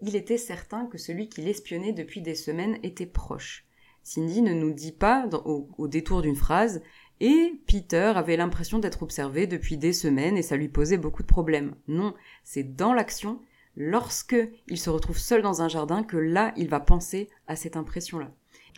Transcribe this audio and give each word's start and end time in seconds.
il 0.00 0.16
était 0.16 0.38
certain 0.38 0.86
que 0.86 0.98
celui 0.98 1.28
qui 1.28 1.42
l'espionnait 1.42 1.92
depuis 1.92 2.20
des 2.20 2.34
semaines 2.34 2.78
était 2.82 3.06
proche. 3.06 3.64
Cindy 4.02 4.42
ne 4.42 4.54
nous 4.54 4.72
dit 4.72 4.92
pas, 4.92 5.28
au, 5.44 5.88
détour 5.88 6.22
d'une 6.22 6.36
phrase, 6.36 6.80
et 7.20 7.60
Peter 7.66 8.12
avait 8.14 8.36
l'impression 8.36 8.78
d'être 8.78 9.02
observé 9.02 9.46
depuis 9.46 9.76
des 9.76 9.92
semaines 9.92 10.36
et 10.36 10.42
ça 10.42 10.56
lui 10.56 10.68
posait 10.68 10.98
beaucoup 10.98 11.22
de 11.22 11.28
problèmes. 11.28 11.74
Non, 11.88 12.14
c'est 12.44 12.76
dans 12.76 12.94
l'action, 12.94 13.40
lorsque 13.76 14.36
il 14.68 14.78
se 14.78 14.88
retrouve 14.88 15.18
seul 15.18 15.42
dans 15.42 15.62
un 15.62 15.68
jardin, 15.68 16.04
que 16.04 16.16
là 16.16 16.52
il 16.56 16.68
va 16.68 16.80
penser 16.80 17.28
à 17.48 17.56
cette 17.56 17.76
impression-là. 17.76 18.30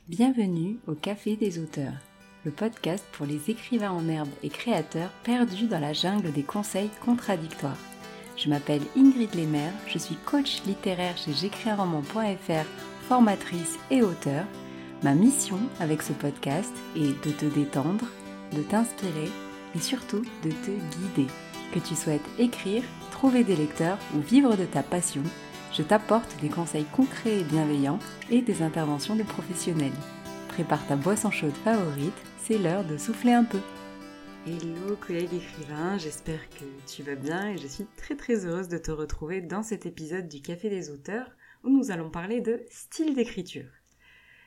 Bienvenue 0.08 0.78
au 0.88 0.94
Café 0.94 1.36
des 1.36 1.58
auteurs, 1.58 1.92
le 2.44 2.50
podcast 2.50 3.04
pour 3.12 3.26
les 3.26 3.50
écrivains 3.50 3.92
en 3.92 4.08
herbe 4.08 4.30
et 4.42 4.48
créateurs 4.48 5.12
perdus 5.22 5.68
dans 5.68 5.78
la 5.78 5.92
jungle 5.92 6.32
des 6.32 6.42
conseils 6.42 6.90
contradictoires. 7.04 7.89
Je 8.42 8.48
m'appelle 8.48 8.80
Ingrid 8.96 9.34
Lemaire, 9.34 9.72
je 9.86 9.98
suis 9.98 10.14
coach 10.14 10.62
littéraire 10.64 11.18
chez 11.18 11.34
j'écrisunroman.fr, 11.34 12.66
formatrice 13.06 13.78
et 13.90 14.02
auteur. 14.02 14.46
Ma 15.02 15.12
mission 15.12 15.58
avec 15.78 16.00
ce 16.00 16.14
podcast 16.14 16.72
est 16.96 17.22
de 17.26 17.32
te 17.32 17.44
détendre, 17.44 18.06
de 18.56 18.62
t'inspirer 18.62 19.30
et 19.74 19.78
surtout 19.78 20.22
de 20.42 20.50
te 20.50 20.70
guider. 20.70 21.30
Que 21.74 21.80
tu 21.80 21.94
souhaites 21.94 22.24
écrire, 22.38 22.82
trouver 23.10 23.44
des 23.44 23.56
lecteurs 23.56 23.98
ou 24.16 24.20
vivre 24.20 24.56
de 24.56 24.64
ta 24.64 24.82
passion, 24.82 25.22
je 25.74 25.82
t'apporte 25.82 26.34
des 26.40 26.48
conseils 26.48 26.86
concrets 26.92 27.40
et 27.40 27.44
bienveillants 27.44 27.98
et 28.30 28.40
des 28.40 28.62
interventions 28.62 29.16
de 29.16 29.22
professionnels. 29.22 29.92
Prépare 30.48 30.86
ta 30.86 30.96
boisson 30.96 31.30
chaude 31.30 31.56
favorite, 31.62 32.16
c'est 32.42 32.58
l'heure 32.58 32.84
de 32.84 32.96
souffler 32.96 33.34
un 33.34 33.44
peu. 33.44 33.60
Hello 34.46 34.96
collègue 34.96 35.34
écrivain, 35.34 35.98
j'espère 35.98 36.48
que 36.48 36.64
tu 36.86 37.02
vas 37.02 37.14
bien 37.14 37.50
et 37.50 37.58
je 37.58 37.66
suis 37.66 37.84
très 37.98 38.16
très 38.16 38.46
heureuse 38.46 38.68
de 38.68 38.78
te 38.78 38.90
retrouver 38.90 39.42
dans 39.42 39.62
cet 39.62 39.84
épisode 39.84 40.28
du 40.28 40.40
Café 40.40 40.70
des 40.70 40.88
auteurs 40.88 41.30
où 41.62 41.68
nous 41.68 41.90
allons 41.90 42.08
parler 42.08 42.40
de 42.40 42.64
style 42.70 43.14
d'écriture. 43.14 43.68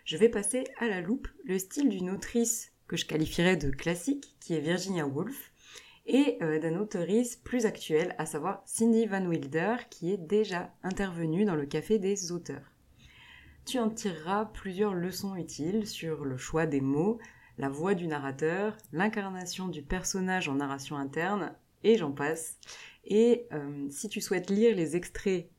Je 0.04 0.18
vais 0.18 0.30
passer 0.30 0.64
à 0.80 0.88
la 0.88 1.00
loupe 1.00 1.28
le 1.46 1.60
style 1.60 1.90
d'une 1.90 2.10
autrice 2.10 2.72
que 2.88 2.98
je 2.98 3.06
qualifierais 3.06 3.56
de 3.56 3.70
classique, 3.70 4.36
qui 4.40 4.56
est 4.56 4.62
Virginia 4.62 5.06
Woolf, 5.06 5.52
et 6.08 6.38
euh, 6.42 6.58
d'un 6.58 6.80
autrice 6.80 7.36
plus 7.36 7.68
actuel, 7.68 8.16
à 8.18 8.26
savoir 8.26 8.64
Cindy 8.66 9.06
Van 9.06 9.24
Wilder, 9.24 9.76
qui 9.92 10.12
est 10.12 10.18
déjà 10.18 10.74
intervenue 10.82 11.46
dans 11.46 11.56
le 11.56 11.68
Café 11.68 12.00
des 12.00 12.32
auteurs. 12.32 12.72
Tu 13.66 13.78
en 13.78 13.92
tireras 13.92 14.46
plusieurs 14.46 14.96
leçons 14.96 15.36
utiles 15.36 15.86
sur 15.86 16.26
le 16.26 16.38
choix 16.38 16.66
des 16.66 16.82
mots, 16.82 17.20
la 17.58 17.70
voix 17.70 17.94
du 17.94 18.08
narrateur, 18.08 18.78
l'incarnation 18.92 19.68
du 19.68 19.82
personnage 19.82 20.50
en 20.50 20.56
narration 20.56 20.98
interne, 20.98 21.54
et 21.84 21.98
j'en 21.98 22.12
passe. 22.12 22.58
Et 23.06 23.46
euh, 23.52 23.88
si 23.90 24.10
tu 24.10 24.22
souhaites 24.22 24.50
lire 24.50 24.76
les 24.76 24.96
extraits 24.96 25.50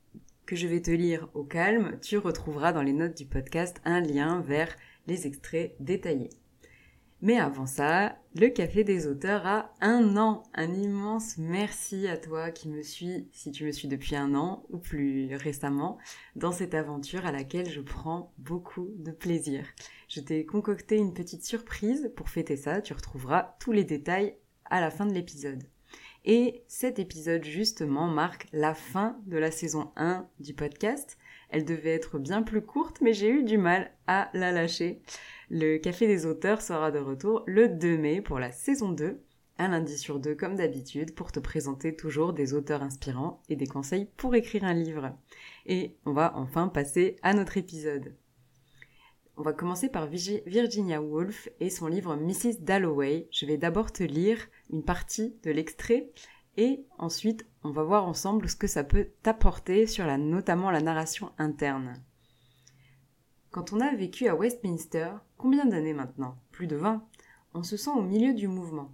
que 0.46 0.56
je 0.56 0.66
vais 0.66 0.82
te 0.82 0.90
lire 0.90 1.28
au 1.34 1.44
calme, 1.44 1.98
tu 2.00 2.18
retrouveras 2.18 2.72
dans 2.72 2.82
les 2.82 2.92
notes 2.92 3.16
du 3.16 3.26
podcast 3.26 3.80
un 3.84 4.00
lien 4.00 4.40
vers 4.40 4.74
les 5.06 5.26
extraits 5.26 5.74
détaillés. 5.80 6.30
Mais 7.24 7.38
avant 7.38 7.64
ça, 7.64 8.18
le 8.34 8.48
Café 8.48 8.84
des 8.84 9.06
auteurs 9.06 9.46
a 9.46 9.72
un 9.80 10.18
an. 10.18 10.42
Un 10.52 10.74
immense 10.74 11.38
merci 11.38 12.06
à 12.06 12.18
toi 12.18 12.50
qui 12.50 12.68
me 12.68 12.82
suis, 12.82 13.28
si 13.32 13.50
tu 13.50 13.64
me 13.64 13.72
suis 13.72 13.88
depuis 13.88 14.14
un 14.14 14.34
an 14.34 14.66
ou 14.68 14.76
plus 14.76 15.34
récemment, 15.34 15.96
dans 16.36 16.52
cette 16.52 16.74
aventure 16.74 17.24
à 17.24 17.32
laquelle 17.32 17.70
je 17.70 17.80
prends 17.80 18.30
beaucoup 18.36 18.90
de 18.98 19.10
plaisir. 19.10 19.64
Je 20.06 20.20
t'ai 20.20 20.44
concocté 20.44 20.98
une 20.98 21.14
petite 21.14 21.46
surprise 21.46 22.12
pour 22.14 22.28
fêter 22.28 22.58
ça. 22.58 22.82
Tu 22.82 22.92
retrouveras 22.92 23.56
tous 23.58 23.72
les 23.72 23.84
détails 23.84 24.36
à 24.66 24.82
la 24.82 24.90
fin 24.90 25.06
de 25.06 25.14
l'épisode. 25.14 25.62
Et 26.26 26.62
cet 26.68 26.98
épisode 26.98 27.44
justement 27.44 28.06
marque 28.06 28.48
la 28.52 28.74
fin 28.74 29.16
de 29.24 29.38
la 29.38 29.50
saison 29.50 29.92
1 29.96 30.28
du 30.40 30.52
podcast. 30.52 31.16
Elle 31.50 31.64
devait 31.64 31.94
être 31.94 32.18
bien 32.18 32.42
plus 32.42 32.62
courte, 32.62 33.00
mais 33.00 33.12
j'ai 33.12 33.28
eu 33.28 33.42
du 33.42 33.58
mal 33.58 33.90
à 34.06 34.30
la 34.34 34.52
lâcher. 34.52 35.00
Le 35.50 35.78
Café 35.78 36.06
des 36.06 36.26
auteurs 36.26 36.62
sera 36.62 36.90
de 36.90 36.98
retour 36.98 37.42
le 37.46 37.68
2 37.68 37.98
mai 37.98 38.20
pour 38.20 38.38
la 38.38 38.50
saison 38.50 38.90
2, 38.90 39.20
un 39.58 39.68
lundi 39.68 39.96
sur 39.96 40.18
deux 40.18 40.34
comme 40.34 40.56
d'habitude, 40.56 41.14
pour 41.14 41.30
te 41.30 41.38
présenter 41.38 41.94
toujours 41.94 42.32
des 42.32 42.54
auteurs 42.54 42.82
inspirants 42.82 43.42
et 43.48 43.56
des 43.56 43.66
conseils 43.66 44.08
pour 44.16 44.34
écrire 44.34 44.64
un 44.64 44.74
livre. 44.74 45.12
Et 45.66 45.96
on 46.06 46.12
va 46.12 46.36
enfin 46.36 46.68
passer 46.68 47.16
à 47.22 47.34
notre 47.34 47.56
épisode. 47.56 48.14
On 49.36 49.42
va 49.42 49.52
commencer 49.52 49.88
par 49.88 50.06
Virginia 50.06 51.02
Woolf 51.02 51.48
et 51.58 51.68
son 51.68 51.88
livre 51.88 52.14
Mrs. 52.14 52.60
Dalloway. 52.60 53.28
Je 53.32 53.46
vais 53.46 53.56
d'abord 53.56 53.92
te 53.92 54.04
lire 54.04 54.38
une 54.70 54.84
partie 54.84 55.34
de 55.42 55.50
l'extrait 55.50 56.10
et 56.56 56.84
ensuite 56.98 57.44
on 57.64 57.70
va 57.70 57.82
voir 57.82 58.06
ensemble 58.06 58.48
ce 58.48 58.56
que 58.56 58.66
ça 58.66 58.84
peut 58.84 59.08
t'apporter 59.22 59.86
sur 59.86 60.06
la, 60.06 60.18
notamment 60.18 60.70
la 60.70 60.82
narration 60.82 61.32
interne. 61.38 62.02
Quand 63.50 63.72
on 63.72 63.80
a 63.80 63.94
vécu 63.94 64.28
à 64.28 64.36
Westminster, 64.36 65.12
combien 65.38 65.64
d'années 65.64 65.94
maintenant? 65.94 66.36
Plus 66.50 66.66
de 66.66 66.76
vingt. 66.76 67.06
On 67.54 67.62
se 67.62 67.78
sent 67.78 67.90
au 67.90 68.02
milieu 68.02 68.34
du 68.34 68.48
mouvement. 68.48 68.92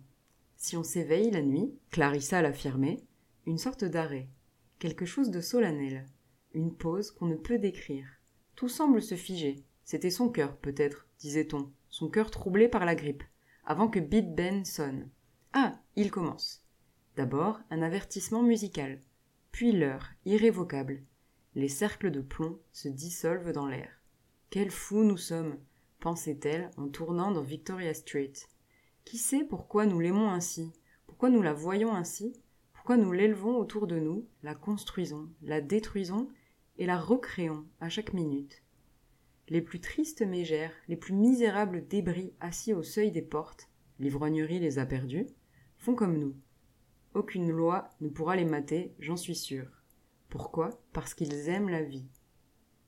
Si 0.56 0.76
on 0.76 0.84
s'éveille 0.84 1.30
la 1.30 1.42
nuit, 1.42 1.74
Clarissa 1.90 2.42
l'affirmait, 2.42 3.02
une 3.46 3.58
sorte 3.58 3.84
d'arrêt, 3.84 4.28
quelque 4.78 5.06
chose 5.06 5.30
de 5.30 5.40
solennel, 5.40 6.06
une 6.52 6.74
pause 6.74 7.10
qu'on 7.10 7.26
ne 7.26 7.36
peut 7.36 7.58
décrire. 7.58 8.06
Tout 8.54 8.68
semble 8.68 9.02
se 9.02 9.14
figer. 9.14 9.64
C'était 9.84 10.10
son 10.10 10.28
cœur, 10.28 10.56
peut-être, 10.58 11.08
disait-on, 11.18 11.72
son 11.88 12.08
cœur 12.08 12.30
troublé 12.30 12.68
par 12.68 12.84
la 12.84 12.94
grippe, 12.94 13.24
avant 13.64 13.88
que 13.88 13.98
Big 13.98 14.32
Ben 14.34 14.64
sonne. 14.64 15.08
Ah, 15.54 15.80
il 15.96 16.10
commence. 16.10 16.62
D'abord, 17.16 17.60
un 17.70 17.82
avertissement 17.82 18.42
musical, 18.42 19.00
puis 19.52 19.72
l'heure, 19.72 20.10
irrévocable. 20.24 21.02
Les 21.54 21.68
cercles 21.68 22.10
de 22.10 22.20
plomb 22.20 22.58
se 22.72 22.88
dissolvent 22.88 23.52
dans 23.52 23.66
l'air. 23.66 23.90
Quels 24.50 24.70
fous 24.70 25.04
nous 25.04 25.16
sommes 25.16 25.58
pensait-elle 26.00 26.70
en 26.76 26.88
tournant 26.88 27.30
dans 27.30 27.42
Victoria 27.42 27.94
Street. 27.94 28.32
Qui 29.04 29.18
sait 29.18 29.44
pourquoi 29.44 29.86
nous 29.86 30.00
l'aimons 30.00 30.30
ainsi? 30.30 30.72
Pourquoi 31.06 31.30
nous 31.30 31.42
la 31.42 31.52
voyons 31.52 31.94
ainsi? 31.94 32.32
Pourquoi 32.72 32.96
nous 32.96 33.12
l'élevons 33.12 33.56
autour 33.58 33.86
de 33.86 33.98
nous, 33.98 34.26
la 34.42 34.54
construisons, 34.54 35.28
la 35.42 35.60
détruisons 35.60 36.28
et 36.78 36.86
la 36.86 36.98
recréons 36.98 37.66
à 37.80 37.88
chaque 37.88 38.14
minute? 38.14 38.62
Les 39.48 39.60
plus 39.60 39.80
tristes 39.80 40.22
mégères, 40.22 40.72
les 40.88 40.96
plus 40.96 41.12
misérables 41.12 41.86
débris 41.86 42.32
assis 42.40 42.72
au 42.72 42.82
seuil 42.82 43.10
des 43.10 43.22
portes, 43.22 43.68
l'ivrognerie 43.98 44.60
les 44.60 44.78
a 44.78 44.86
perdus, 44.86 45.26
font 45.76 45.94
comme 45.94 46.18
nous. 46.18 46.34
Aucune 47.12 47.50
loi 47.50 47.90
ne 48.00 48.08
pourra 48.08 48.36
les 48.36 48.44
mater, 48.44 48.94
j'en 49.00 49.16
suis 49.16 49.34
sûr. 49.34 49.66
Pourquoi? 50.28 50.70
Parce 50.92 51.12
qu'ils 51.12 51.48
aiment 51.48 51.68
la 51.68 51.82
vie. 51.82 52.06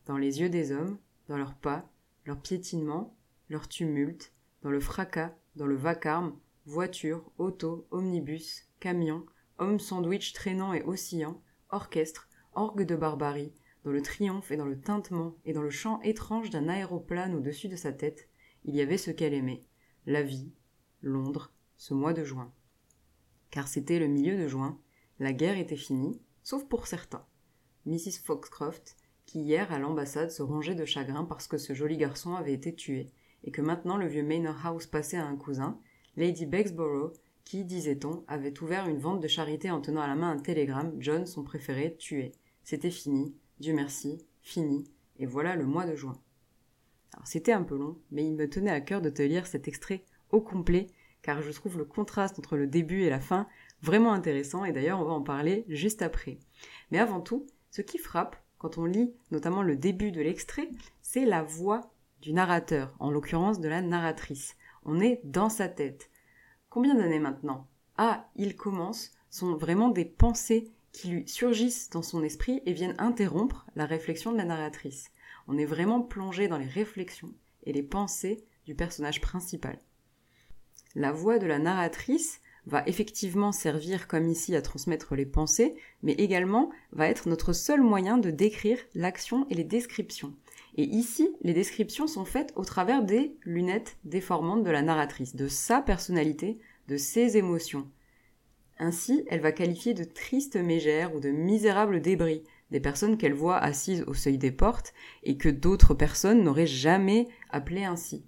Dans 0.07 0.17
les 0.17 0.41
yeux 0.41 0.49
des 0.49 0.71
hommes, 0.71 0.99
dans 1.29 1.37
leurs 1.37 1.57
pas, 1.57 1.91
leur 2.25 2.41
piétinement, 2.41 3.17
leur 3.49 3.67
tumulte, 3.67 4.33
dans 4.63 4.71
le 4.71 4.79
fracas, 4.79 5.35
dans 5.57 5.67
le 5.67 5.75
vacarme, 5.75 6.39
voitures, 6.67 7.33
autos, 7.39 7.87
omnibus, 7.91 8.69
camions, 8.79 9.27
hommes 9.59 9.81
sandwich 9.81 10.33
traînants 10.33 10.73
et 10.73 10.83
oscillants, 10.83 11.43
orchestre, 11.71 12.29
orgue 12.55 12.85
de 12.85 12.95
barbarie, 12.95 13.53
dans 13.85 13.91
le 13.91 14.03
triomphe 14.03 14.53
et 14.53 14.57
dans 14.57 14.67
le 14.67 14.81
tintement 14.81 15.37
et 15.45 15.53
dans 15.53 15.63
le 15.63 15.71
chant 15.71 16.01
étrange 16.03 16.51
d'un 16.51 16.69
aéroplane 16.69 17.35
au-dessus 17.35 17.69
de 17.69 17.77
sa 17.77 17.93
tête, 17.93 18.29
il 18.65 18.77
y 18.77 18.81
avait 18.81 18.99
ce 18.99 19.11
qu'elle 19.11 19.35
aimait, 19.35 19.65
la 20.07 20.23
vie, 20.23 20.53
Londres, 21.01 21.53
ce 21.77 21.93
mois 21.93 22.13
de 22.13 22.23
juin. 22.23 22.53
Car 23.53 23.69
c'était 23.69 24.01
le 24.01 24.09
milieu 24.09 24.37
de 24.37 24.49
juin, 24.49 24.81
la 25.21 25.33
guerre 25.33 25.59
était 25.59 25.77
finie, 25.77 26.21
sauf 26.43 26.65
pour 26.65 26.89
certains. 26.89 27.25
Mrs. 27.87 28.19
Foxcroft 28.25 28.97
qui 29.27 29.41
hier 29.41 29.73
à 29.73 29.79
l'ambassade 29.79 30.31
se 30.31 30.43
rongeait 30.43 30.75
de 30.75 30.85
chagrin 30.85 31.25
parce 31.25 31.47
que 31.47 31.59
ce 31.59 31.73
joli 31.75 31.97
garçon 31.97 32.35
avait 32.35 32.53
été 32.53 32.75
tué, 32.75 33.07
et 33.45 33.51
que 33.51 33.63
maintenant 33.63 33.97
le 33.97 34.07
vieux 34.07 34.23
Manor 34.23 34.67
House 34.67 34.87
passait 34.87 35.17
à 35.17 35.27
un 35.27 35.37
cousin, 35.37 35.79
Lady 36.17 36.47
Bexborough, 36.47 37.13
qui, 37.45 37.65
disait-on, 37.65 38.25
avait 38.29 38.61
ouvert 38.63 38.89
une 38.89 38.99
vente 38.99 39.21
de 39.21 39.29
charité 39.29 39.71
en 39.71 39.81
tenant 39.81 40.01
à 40.01 40.07
la 40.07 40.15
main 40.15 40.31
un 40.31 40.39
télégramme, 40.39 40.95
John, 40.99 41.27
son 41.27 41.43
préféré, 41.43 41.97
tué. 41.97 42.33
C'était 42.63 42.91
fini, 42.91 43.35
Dieu 43.59 43.75
merci, 43.75 44.25
fini, 44.43 44.85
et 45.19 45.27
voilà 45.27 45.57
le 45.57 45.67
mois 45.67 45.87
de 45.87 45.95
juin. 45.95 46.21
C'était 47.25 47.53
un 47.53 47.63
peu 47.63 47.77
long, 47.77 47.99
mais 48.11 48.25
il 48.25 48.35
me 48.35 48.49
tenait 48.49 48.71
à 48.71 48.81
cœur 48.81 49.01
de 49.01 49.11
te 49.11 49.23
lire 49.23 49.47
cet 49.47 49.69
extrait 49.69 50.05
au 50.31 50.41
complet, 50.41 50.87
car 51.23 51.43
je 51.43 51.51
trouve 51.51 51.79
le 51.79 51.85
contraste 51.85 52.39
entre 52.39 52.57
le 52.57 52.67
début 52.67 53.03
et 53.03 53.11
la 53.11 53.21
fin 53.21 53.47
vraiment 53.81 54.13
intéressant, 54.13 54.65
et 54.65 54.73
d'ailleurs 54.73 55.01
on 55.01 55.05
va 55.05 55.13
en 55.13 55.23
parler 55.23 55.65
juste 55.69 56.03
après. 56.03 56.39
Mais 56.91 56.99
avant 56.99 57.21
tout, 57.21 57.47
ce 57.71 57.83
qui 57.83 57.99
frappe, 57.99 58.37
quand 58.59 58.79
on 58.79 58.85
lit 58.85 59.13
notamment 59.31 59.63
le 59.63 59.77
début 59.77 60.13
de 60.13 60.21
l'extrait, 60.21 60.69
c'est 61.01 61.25
la 61.25 61.43
voix 61.43 61.93
du 62.21 62.33
narrateur, 62.33 62.95
en 63.01 63.11
l'occurrence 63.11 63.61
de 63.61 63.69
la 63.69 63.83
narratrice. 63.83 64.57
On 64.85 65.01
est 65.01 65.21
dans 65.25 65.49
sa 65.49 65.69
tête. 65.69 66.11
Combien 66.71 66.95
d'années 66.95 67.19
maintenant? 67.19 67.67
Ah, 67.99 68.29
il 68.37 68.57
commence 68.57 69.13
sont 69.31 69.57
vraiment 69.57 69.89
des 69.89 70.05
pensées 70.05 70.71
qui 70.93 71.09
lui 71.09 71.29
surgissent 71.29 71.91
dans 71.91 72.03
son 72.03 72.23
esprit 72.23 72.63
et 72.67 72.73
viennent 72.73 72.95
interrompre 72.99 73.67
la 73.75 73.87
réflexion 73.87 74.31
de 74.31 74.37
la 74.37 74.45
narratrice. 74.45 75.11
On 75.49 75.59
est 75.59 75.65
vraiment 75.65 76.03
plongé 76.03 76.49
dans 76.49 76.59
les 76.59 76.67
réflexions 76.67 77.33
et 77.65 77.73
les 77.73 77.83
pensées 77.83 78.45
du 78.67 78.75
personnage 78.75 79.21
principal. 79.21 79.79
La 80.95 81.13
voix 81.13 81.39
de 81.39 81.47
la 81.47 81.59
narratrice 81.59 82.41
va 82.67 82.85
effectivement 82.87 83.51
servir 83.51 84.07
comme 84.07 84.29
ici 84.29 84.55
à 84.55 84.63
transmettre 84.63 85.15
les 85.15 85.27
pensées, 85.27 85.75
mais 86.03 86.13
également 86.13 86.71
va 86.93 87.09
être 87.09 87.29
notre 87.29 87.53
seul 87.53 87.81
moyen 87.81 88.19
de 88.19 88.31
décrire 88.31 88.79
l'action 88.95 89.47
et 89.51 89.55
les 89.55 89.65
descriptions. 89.65 90.35
Et 90.77 90.85
ici, 90.85 91.35
les 91.43 91.55
descriptions 91.55 92.07
sont 92.07 92.25
faites 92.25 92.53
au 92.57 92.65
travers 92.65 93.03
des 93.03 93.37
lunettes 93.45 93.97
déformantes 94.05 94.65
de 94.65 94.71
la 94.71 94.83
narratrice, 94.83 95.35
de 95.35 95.49
sa 95.49 95.83
personnalité, 95.83 96.61
de 96.89 96.97
ses 96.97 97.37
émotions. 97.37 97.91
Ainsi, 98.79 99.25
elle 99.29 99.41
va 99.41 99.53
qualifier 99.53 99.95
de 99.95 100.05
tristes 100.05 100.57
mégères 100.57 101.15
ou 101.15 101.21
de 101.21 101.31
misérables 101.31 102.01
débris 102.01 102.43
des 102.71 102.81
personnes 102.81 103.19
qu'elle 103.19 103.35
voit 103.35 103.59
assises 103.59 104.05
au 104.07 104.15
seuil 104.15 104.39
des 104.39 104.51
portes 104.51 104.95
et 105.25 105.37
que 105.37 105.49
d'autres 105.49 105.95
personnes 105.95 106.43
n'auraient 106.43 106.67
jamais 106.67 107.29
appelées 107.51 107.85
ainsi. 107.85 108.25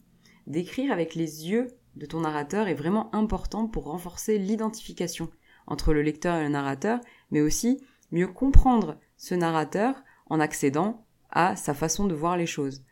Décrire 0.46 0.92
avec 0.92 1.14
les 1.14 1.48
yeux 1.48 1.68
de 1.96 2.06
ton 2.06 2.20
narrateur 2.20 2.68
est 2.68 2.74
vraiment 2.74 3.14
important 3.14 3.66
pour 3.66 3.84
renforcer 3.84 4.38
l'identification 4.38 5.30
entre 5.66 5.92
le 5.92 6.02
lecteur 6.02 6.36
et 6.36 6.42
le 6.42 6.48
narrateur, 6.48 7.00
mais 7.30 7.40
aussi 7.40 7.82
mieux 8.12 8.28
comprendre 8.28 8.98
ce 9.16 9.34
narrateur 9.34 10.02
en 10.26 10.40
accédant 10.40 11.06
à 11.30 11.56
sa 11.56 11.74
façon 11.74 12.06
de 12.06 12.14
voir 12.14 12.36
les 12.36 12.46
choses. 12.46 12.84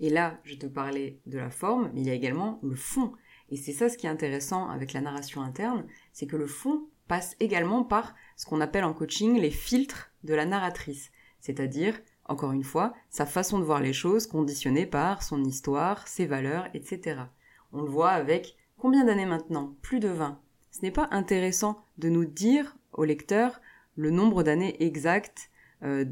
Et 0.00 0.08
là, 0.08 0.40
je 0.44 0.54
te 0.54 0.66
parlais 0.66 1.20
de 1.26 1.38
la 1.38 1.50
forme, 1.50 1.90
mais 1.94 2.00
il 2.00 2.06
y 2.06 2.10
a 2.10 2.14
également 2.14 2.58
le 2.62 2.74
fond. 2.74 3.12
Et 3.50 3.56
c'est 3.56 3.72
ça 3.72 3.88
ce 3.88 3.98
qui 3.98 4.06
est 4.06 4.10
intéressant 4.10 4.68
avec 4.68 4.92
la 4.92 5.00
narration 5.00 5.42
interne, 5.42 5.86
c'est 6.12 6.26
que 6.26 6.36
le 6.36 6.46
fond 6.46 6.88
passe 7.06 7.36
également 7.40 7.84
par 7.84 8.14
ce 8.36 8.46
qu'on 8.46 8.60
appelle 8.60 8.84
en 8.84 8.94
coaching 8.94 9.38
les 9.38 9.50
filtres 9.50 10.12
de 10.22 10.34
la 10.34 10.46
narratrice, 10.46 11.10
c'est-à-dire, 11.40 12.00
encore 12.24 12.52
une 12.52 12.64
fois, 12.64 12.94
sa 13.10 13.26
façon 13.26 13.58
de 13.58 13.64
voir 13.64 13.80
les 13.80 13.92
choses 13.92 14.26
conditionnée 14.26 14.86
par 14.86 15.22
son 15.22 15.42
histoire, 15.44 16.06
ses 16.06 16.26
valeurs, 16.26 16.68
etc. 16.72 17.22
On 17.72 17.82
le 17.82 17.88
voit 17.88 18.10
avec 18.10 18.56
combien 18.78 19.04
d'années 19.04 19.26
maintenant? 19.26 19.74
Plus 19.82 20.00
de 20.00 20.08
20. 20.08 20.40
Ce 20.70 20.82
n'est 20.82 20.90
pas 20.90 21.08
intéressant 21.10 21.82
de 21.98 22.08
nous 22.08 22.24
dire 22.24 22.76
au 22.92 23.04
lecteur 23.04 23.60
le 23.96 24.10
nombre 24.10 24.42
d'années 24.42 24.82
exactes 24.82 25.50
euh, 25.82 26.04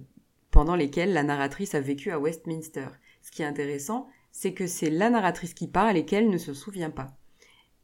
pendant 0.50 0.76
lesquelles 0.76 1.12
la 1.12 1.22
narratrice 1.22 1.74
a 1.74 1.80
vécu 1.80 2.10
à 2.10 2.18
Westminster. 2.18 2.88
Ce 3.22 3.30
qui 3.30 3.42
est 3.42 3.46
intéressant, 3.46 4.08
c'est 4.30 4.52
que 4.52 4.66
c'est 4.66 4.90
la 4.90 5.10
narratrice 5.10 5.54
qui 5.54 5.66
parle 5.66 5.96
et 5.96 6.04
qu'elle 6.04 6.30
ne 6.30 6.38
se 6.38 6.54
souvient 6.54 6.90
pas. 6.90 7.16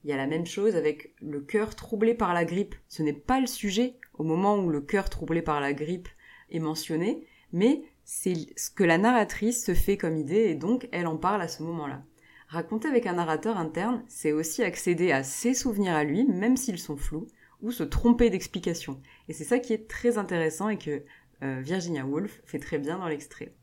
Il 0.05 0.11
y 0.11 0.13
a 0.13 0.17
la 0.17 0.27
même 0.27 0.47
chose 0.47 0.77
avec 0.77 1.15
le 1.21 1.41
cœur 1.41 1.75
troublé 1.75 2.15
par 2.15 2.35
la 2.35 2.45
grippe. 2.45 2.75
Ce 2.89 3.03
n'est 3.03 3.13
pas 3.13 3.41
le 3.41 3.47
sujet 3.47 3.97
au 4.15 4.23
moment 4.23 4.57
où 4.57 4.69
le 4.69 4.81
cœur 4.81 5.09
troublé 5.09 5.43
par 5.43 5.61
la 5.61 5.73
grippe 5.73 6.09
est 6.51 6.59
mentionné, 6.59 7.27
mais 7.53 7.83
c'est 8.05 8.35
ce 8.57 8.71
que 8.71 8.85
la 8.85 8.99
narratrice 8.99 9.65
se 9.65 9.75
fait 9.75 9.97
comme 9.97 10.17
idée 10.17 10.45
et 10.51 10.55
donc 10.55 10.89
elle 10.93 11.07
en 11.07 11.17
parle 11.17 11.43
à 11.43 11.49
ce 11.49 11.63
moment-là. 11.63 12.03
Raconter 12.49 12.89
avec 12.89 13.07
un 13.07 13.15
narrateur 13.15 13.57
interne, 13.57 14.05
c'est 14.07 14.33
aussi 14.33 14.63
accéder 14.63 15.13
à 15.13 15.23
ses 15.23 15.55
souvenirs 15.55 15.95
à 15.95 16.05
lui, 16.05 16.25
même 16.25 16.57
s'ils 16.57 16.79
sont 16.79 16.97
flous, 16.97 17.27
ou 17.63 17.71
se 17.71 17.83
tromper 17.83 18.31
d'explication. 18.31 19.01
Et 19.29 19.33
c'est 19.33 19.45
ça 19.45 19.59
qui 19.59 19.73
est 19.73 19.89
très 19.89 20.19
intéressant 20.19 20.69
et 20.69 20.79
que 20.79 21.03
euh, 21.43 21.61
Virginia 21.61 22.05
Woolf 22.05 22.43
fait 22.45 22.59
très 22.59 22.79
bien 22.79 22.99
dans 22.99 23.09
l'extrait. 23.09 23.55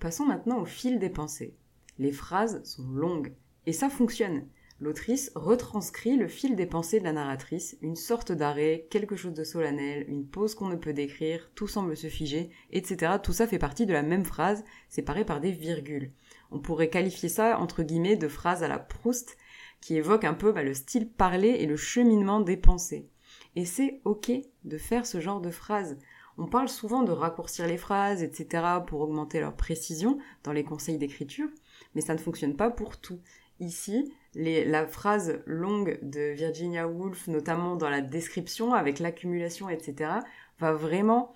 Passons 0.00 0.26
maintenant 0.26 0.60
au 0.60 0.66
fil 0.66 0.98
des 0.98 1.10
pensées. 1.10 1.56
Les 1.98 2.12
phrases 2.12 2.62
sont 2.64 2.88
longues, 2.90 3.32
et 3.66 3.72
ça 3.72 3.88
fonctionne. 3.88 4.46
L'autrice 4.80 5.30
retranscrit 5.36 6.16
le 6.16 6.26
fil 6.26 6.56
des 6.56 6.66
pensées 6.66 6.98
de 6.98 7.04
la 7.04 7.12
narratrice, 7.12 7.78
une 7.80 7.94
sorte 7.94 8.32
d'arrêt, 8.32 8.86
quelque 8.90 9.14
chose 9.14 9.32
de 9.32 9.44
solennel, 9.44 10.04
une 10.08 10.26
pause 10.26 10.56
qu'on 10.56 10.68
ne 10.68 10.76
peut 10.76 10.92
décrire, 10.92 11.48
tout 11.54 11.68
semble 11.68 11.96
se 11.96 12.08
figer, 12.08 12.50
etc. 12.72 13.12
Tout 13.22 13.32
ça 13.32 13.46
fait 13.46 13.60
partie 13.60 13.86
de 13.86 13.92
la 13.92 14.02
même 14.02 14.24
phrase, 14.24 14.64
séparée 14.88 15.24
par 15.24 15.40
des 15.40 15.52
virgules. 15.52 16.10
On 16.50 16.58
pourrait 16.58 16.90
qualifier 16.90 17.28
ça, 17.28 17.58
entre 17.58 17.82
guillemets, 17.82 18.16
de 18.16 18.28
phrase 18.28 18.62
à 18.62 18.68
la 18.68 18.78
Proust, 18.78 19.36
qui 19.80 19.96
évoque 19.96 20.24
un 20.24 20.34
peu 20.34 20.52
bah, 20.52 20.62
le 20.62 20.74
style 20.74 21.10
parlé 21.10 21.48
et 21.48 21.66
le 21.66 21.76
cheminement 21.76 22.40
des 22.40 22.56
pensées. 22.56 23.08
Et 23.56 23.64
c'est 23.64 24.00
ok 24.04 24.32
de 24.64 24.78
faire 24.78 25.06
ce 25.06 25.20
genre 25.20 25.40
de 25.40 25.50
phrase. 25.50 25.98
On 26.36 26.46
parle 26.46 26.68
souvent 26.68 27.02
de 27.02 27.12
raccourcir 27.12 27.66
les 27.66 27.76
phrases, 27.76 28.22
etc., 28.22 28.64
pour 28.86 29.00
augmenter 29.00 29.40
leur 29.40 29.54
précision 29.54 30.18
dans 30.42 30.52
les 30.52 30.64
conseils 30.64 30.98
d'écriture, 30.98 31.48
mais 31.94 32.00
ça 32.00 32.14
ne 32.14 32.18
fonctionne 32.18 32.56
pas 32.56 32.70
pour 32.70 32.98
tout. 32.98 33.20
Ici, 33.60 34.12
la 34.34 34.86
phrase 34.86 35.40
longue 35.46 36.00
de 36.02 36.32
Virginia 36.32 36.88
Woolf, 36.88 37.28
notamment 37.28 37.76
dans 37.76 37.88
la 37.88 38.00
description 38.00 38.74
avec 38.74 38.98
l'accumulation, 38.98 39.68
etc., 39.68 40.10
va 40.58 40.72
vraiment 40.72 41.32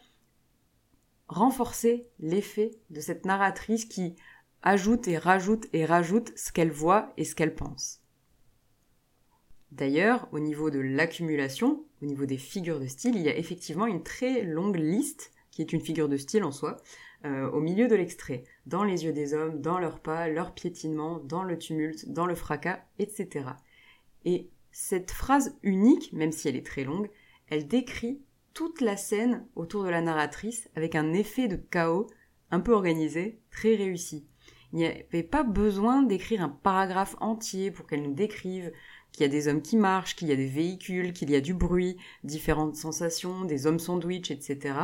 renforcer 1.28 2.08
l'effet 2.18 2.72
de 2.90 3.00
cette 3.00 3.24
narratrice 3.24 3.84
qui 3.84 4.16
ajoute 4.62 5.08
et 5.08 5.18
rajoute 5.18 5.66
et 5.72 5.84
rajoute 5.84 6.32
ce 6.36 6.52
qu'elle 6.52 6.70
voit 6.70 7.12
et 7.16 7.24
ce 7.24 7.34
qu'elle 7.34 7.54
pense. 7.54 8.02
D'ailleurs, 9.70 10.28
au 10.32 10.40
niveau 10.40 10.70
de 10.70 10.78
l'accumulation, 10.78 11.84
au 12.02 12.06
niveau 12.06 12.26
des 12.26 12.38
figures 12.38 12.80
de 12.80 12.86
style, 12.86 13.16
il 13.16 13.22
y 13.22 13.28
a 13.28 13.36
effectivement 13.36 13.86
une 13.86 14.02
très 14.02 14.42
longue 14.42 14.76
liste, 14.76 15.32
qui 15.50 15.60
est 15.62 15.72
une 15.72 15.80
figure 15.80 16.08
de 16.08 16.16
style 16.16 16.44
en 16.44 16.52
soi, 16.52 16.78
euh, 17.24 17.50
au 17.50 17.60
milieu 17.60 17.88
de 17.88 17.96
l'extrait, 17.96 18.44
dans 18.66 18.84
les 18.84 19.04
yeux 19.04 19.12
des 19.12 19.34
hommes, 19.34 19.60
dans 19.60 19.78
leurs 19.78 20.00
pas, 20.00 20.28
leur 20.28 20.54
piétinement, 20.54 21.18
dans 21.18 21.42
le 21.42 21.58
tumulte, 21.58 22.08
dans 22.10 22.26
le 22.26 22.34
fracas, 22.34 22.80
etc. 22.98 23.50
Et 24.24 24.50
cette 24.70 25.10
phrase 25.10 25.56
unique, 25.62 26.12
même 26.12 26.32
si 26.32 26.48
elle 26.48 26.56
est 26.56 26.66
très 26.66 26.84
longue, 26.84 27.10
elle 27.48 27.66
décrit 27.66 28.22
toute 28.54 28.80
la 28.80 28.96
scène 28.96 29.46
autour 29.54 29.84
de 29.84 29.88
la 29.88 30.00
narratrice 30.00 30.68
avec 30.76 30.94
un 30.94 31.12
effet 31.12 31.48
de 31.48 31.56
chaos 31.56 32.06
un 32.50 32.60
peu 32.60 32.72
organisé, 32.72 33.40
très 33.50 33.74
réussi. 33.74 34.26
Il 34.72 34.78
n'y 34.78 34.86
avait 34.86 35.22
pas 35.22 35.42
besoin 35.42 36.02
d'écrire 36.02 36.42
un 36.42 36.48
paragraphe 36.48 37.16
entier 37.20 37.70
pour 37.70 37.86
qu'elle 37.86 38.02
nous 38.02 38.14
décrive 38.14 38.72
qu'il 39.12 39.22
y 39.22 39.24
a 39.24 39.28
des 39.28 39.48
hommes 39.48 39.62
qui 39.62 39.76
marchent, 39.76 40.14
qu'il 40.14 40.28
y 40.28 40.32
a 40.32 40.36
des 40.36 40.46
véhicules, 40.46 41.12
qu'il 41.12 41.30
y 41.30 41.36
a 41.36 41.40
du 41.40 41.54
bruit, 41.54 41.96
différentes 42.24 42.76
sensations, 42.76 43.44
des 43.44 43.66
hommes 43.66 43.78
sandwich, 43.78 44.30
etc. 44.30 44.74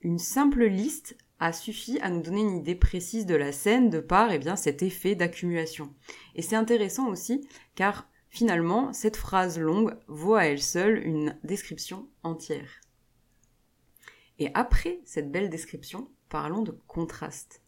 Une 0.00 0.18
simple 0.18 0.64
liste 0.64 1.16
a 1.38 1.52
suffi 1.52 1.98
à 2.00 2.08
nous 2.08 2.22
donner 2.22 2.40
une 2.40 2.56
idée 2.56 2.74
précise 2.74 3.26
de 3.26 3.34
la 3.34 3.52
scène 3.52 3.90
de 3.90 4.00
par 4.00 4.32
eh 4.32 4.38
bien, 4.38 4.56
cet 4.56 4.82
effet 4.82 5.14
d'accumulation. 5.14 5.92
Et 6.34 6.42
c'est 6.42 6.56
intéressant 6.56 7.08
aussi 7.08 7.46
car 7.74 8.08
finalement 8.30 8.92
cette 8.92 9.16
phrase 9.16 9.58
longue 9.58 9.96
vaut 10.06 10.34
à 10.34 10.46
elle 10.46 10.62
seule 10.62 11.04
une 11.04 11.36
description 11.44 12.08
entière. 12.22 12.80
Et 14.38 14.50
après 14.54 15.00
cette 15.04 15.30
belle 15.30 15.50
description, 15.50 16.08
parlons 16.28 16.62
de 16.62 16.72
contraste. 16.86 17.62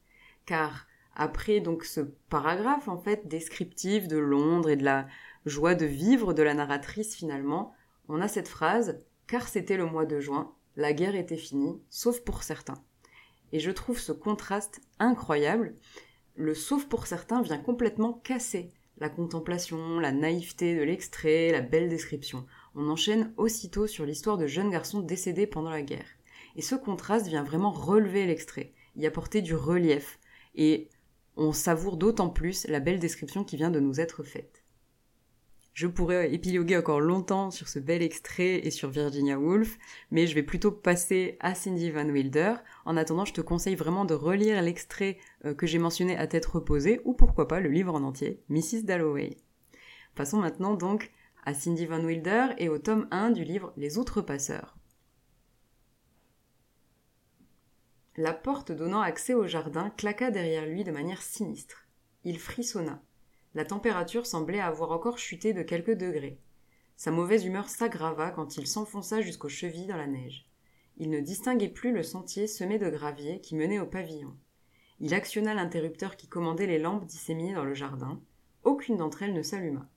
Car 0.47 0.87
après 1.15 1.61
donc 1.61 1.85
ce 1.85 2.01
paragraphe 2.29 2.89
en 2.89 2.99
fait 2.99 3.29
descriptif 3.29 4.09
de 4.09 4.19
Londres 4.19 4.71
et 4.71 4.77
de 4.77 4.85
la 4.85 5.07
joie 5.47 5.75
de 5.75 5.87
vivre 5.87 6.33
de 6.33 6.43
la 6.43 6.55
narratrice 6.55 7.15
finalement, 7.15 7.73
on 8.09 8.21
a 8.21 8.29
cette 8.29 8.49
phrase 8.49 9.01
car 9.27 9.49
c'était 9.49 9.77
le 9.77 9.87
mois 9.87 10.07
de 10.07 10.21
juin, 10.21 10.53
la 10.77 10.93
guerre 10.93 11.15
était 11.15 11.37
finie, 11.37 11.81
sauf 11.89 12.21
pour 12.21 12.43
certains. 12.43 12.83
Et 13.53 13.61
je 13.61 13.71
trouve 13.71 13.99
ce 13.99 14.13
contraste 14.13 14.81
incroyable. 14.99 15.77
Le 16.35 16.55
sauf 16.55 16.87
pour 16.87 17.07
certains 17.07 17.43
vient 17.43 17.59
complètement 17.59 18.13
casser 18.13 18.73
la 18.99 19.09
contemplation, 19.09 19.99
la 19.99 20.13
naïveté 20.13 20.77
de 20.77 20.83
l'extrait, 20.83 21.51
la 21.53 21.61
belle 21.61 21.89
description. 21.89 22.47
On 22.75 22.89
enchaîne 22.89 23.33
aussitôt 23.37 23.87
sur 23.87 24.05
l'histoire 24.05 24.39
de 24.39 24.47
jeunes 24.47 24.71
garçons 24.71 25.01
décédés 25.01 25.47
pendant 25.47 25.71
la 25.71 25.83
guerre. 25.83 26.07
Et 26.57 26.63
ce 26.63 26.75
contraste 26.75 27.27
vient 27.27 27.43
vraiment 27.43 27.73
relever 27.73 28.27
l'extrait, 28.27 28.73
y 28.97 29.07
apporter 29.07 29.43
du 29.43 29.55
relief. 29.55 30.19
Et 30.55 30.89
on 31.37 31.53
savoure 31.53 31.97
d'autant 31.97 32.29
plus 32.29 32.67
la 32.69 32.81
belle 32.81 33.01
description 33.01 33.45
qui 33.45 33.57
vient 33.57 33.71
de 33.71 33.81
nous 33.81 34.01
être 34.01 34.23
faite. 34.23 34.65
Je 35.75 35.89
pourrais 35.89 36.33
épiloguer 36.33 36.77
encore 36.77 37.01
longtemps 37.01 37.51
sur 37.51 37.69
ce 37.69 37.81
bel 37.81 38.01
extrait 38.01 38.65
et 38.65 38.71
sur 38.71 38.91
Virginia 38.91 39.41
Woolf, 39.41 39.77
mais 40.13 40.29
je 40.29 40.35
vais 40.37 40.45
plutôt 40.45 40.71
passer 40.71 41.37
à 41.41 41.57
Cindy 41.57 41.91
Van 41.91 42.09
Wilder. 42.09 42.55
En 42.85 42.97
attendant, 42.97 43.25
je 43.25 43.33
te 43.33 43.41
conseille 43.41 43.75
vraiment 43.75 44.05
de 44.05 44.15
relire 44.15 44.63
l'extrait 44.63 45.19
euh, 45.45 45.53
que 45.53 45.67
j'ai 45.67 45.81
mentionné 45.81 46.17
à 46.17 46.29
tête 46.29 46.47
reposée, 46.47 47.01
ou 47.05 47.13
pourquoi 47.13 47.49
pas 47.49 47.59
le 47.59 47.71
livre 47.71 47.93
en 47.93 48.05
entier, 48.05 48.41
Mrs. 48.51 48.85
Dalloway. 48.85 49.37
Passons 50.15 50.39
maintenant 50.39 50.75
donc 50.75 51.11
à 51.45 51.55
Cindy 51.55 51.87
Van 51.87 52.05
Wilder 52.05 52.51
et 52.59 52.69
au 52.69 52.79
tome 52.79 53.09
1 53.11 53.31
du 53.31 53.43
livre 53.43 53.73
Les 53.77 53.99
Outrepasseurs. 53.99 54.77
La 58.17 58.33
porte 58.33 58.71
donnant 58.71 59.01
accès 59.01 59.35
au 59.35 59.49
jardin 59.49 59.91
claqua 59.91 60.31
derrière 60.31 60.67
lui 60.67 60.85
de 60.85 60.93
manière 60.93 61.21
sinistre. 61.21 61.89
Il 62.23 62.39
frissonna. 62.39 63.03
La 63.55 63.65
température 63.65 64.25
semblait 64.25 64.61
avoir 64.61 64.93
encore 64.93 65.19
chuté 65.19 65.53
de 65.53 65.63
quelques 65.63 65.97
degrés. 65.97 66.41
Sa 66.97 67.11
mauvaise 67.11 67.45
humeur 67.45 67.69
s'aggrava 67.69 68.31
quand 68.31 68.57
il 68.57 68.69
s'enfonça 68.69 69.21
jusqu'aux 69.21 69.49
chevilles 69.49 69.89
dans 69.89 69.97
la 69.97 70.07
neige. 70.07 70.49
Il 70.97 71.11
ne 71.11 71.19
distinguait 71.19 71.69
plus 71.69 71.93
le 71.93 72.05
sentier 72.05 72.47
semé 72.47 72.79
de 72.79 72.89
gravier 72.89 73.41
qui 73.41 73.57
menait 73.57 73.81
au 73.81 73.87
pavillon. 73.87 74.37
Il 75.01 75.13
actionna 75.13 75.53
l'interrupteur 75.53 76.17
qui 76.17 76.29
commandait 76.29 76.69
les 76.69 76.79
lampes 76.79 77.07
disséminées 77.07 77.55
dans 77.55 77.65
le 77.65 77.75
jardin. 77.75 78.23
Aucune 78.63 78.97
d'entre 78.97 79.25
elles 79.25 79.35
ne 79.35 79.43
s'alluma. 79.43 79.91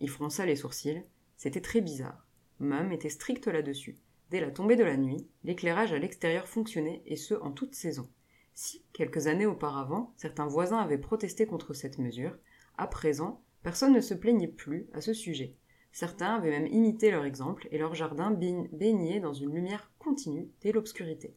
Il 0.00 0.10
fronça 0.10 0.44
les 0.44 0.56
sourcils. 0.56 1.04
C'était 1.36 1.60
très 1.60 1.80
bizarre. 1.80 2.26
Mum 2.58 2.90
était 2.90 3.10
strict 3.10 3.46
là-dessus. 3.46 3.96
Dès 4.30 4.40
la 4.40 4.50
tombée 4.52 4.76
de 4.76 4.84
la 4.84 4.96
nuit, 4.96 5.26
l'éclairage 5.42 5.92
à 5.92 5.98
l'extérieur 5.98 6.46
fonctionnait, 6.46 7.02
et 7.06 7.16
ce 7.16 7.34
en 7.34 7.50
toute 7.50 7.74
saison. 7.74 8.08
Si, 8.54 8.84
quelques 8.92 9.26
années 9.26 9.46
auparavant, 9.46 10.12
certains 10.16 10.46
voisins 10.46 10.78
avaient 10.78 10.98
protesté 10.98 11.46
contre 11.46 11.74
cette 11.74 11.98
mesure, 11.98 12.38
à 12.78 12.86
présent, 12.86 13.42
personne 13.62 13.92
ne 13.92 14.00
se 14.00 14.14
plaignait 14.14 14.48
plus 14.48 14.88
à 14.92 15.00
ce 15.00 15.12
sujet. 15.14 15.56
Certains 15.92 16.36
avaient 16.36 16.50
même 16.50 16.68
imité 16.68 17.10
leur 17.10 17.24
exemple 17.24 17.66
et 17.72 17.78
leur 17.78 17.94
jardin 17.94 18.30
baignait 18.30 19.18
dans 19.18 19.32
une 19.32 19.52
lumière 19.52 19.90
continue 19.98 20.48
dès 20.60 20.70
l'obscurité. 20.70 21.34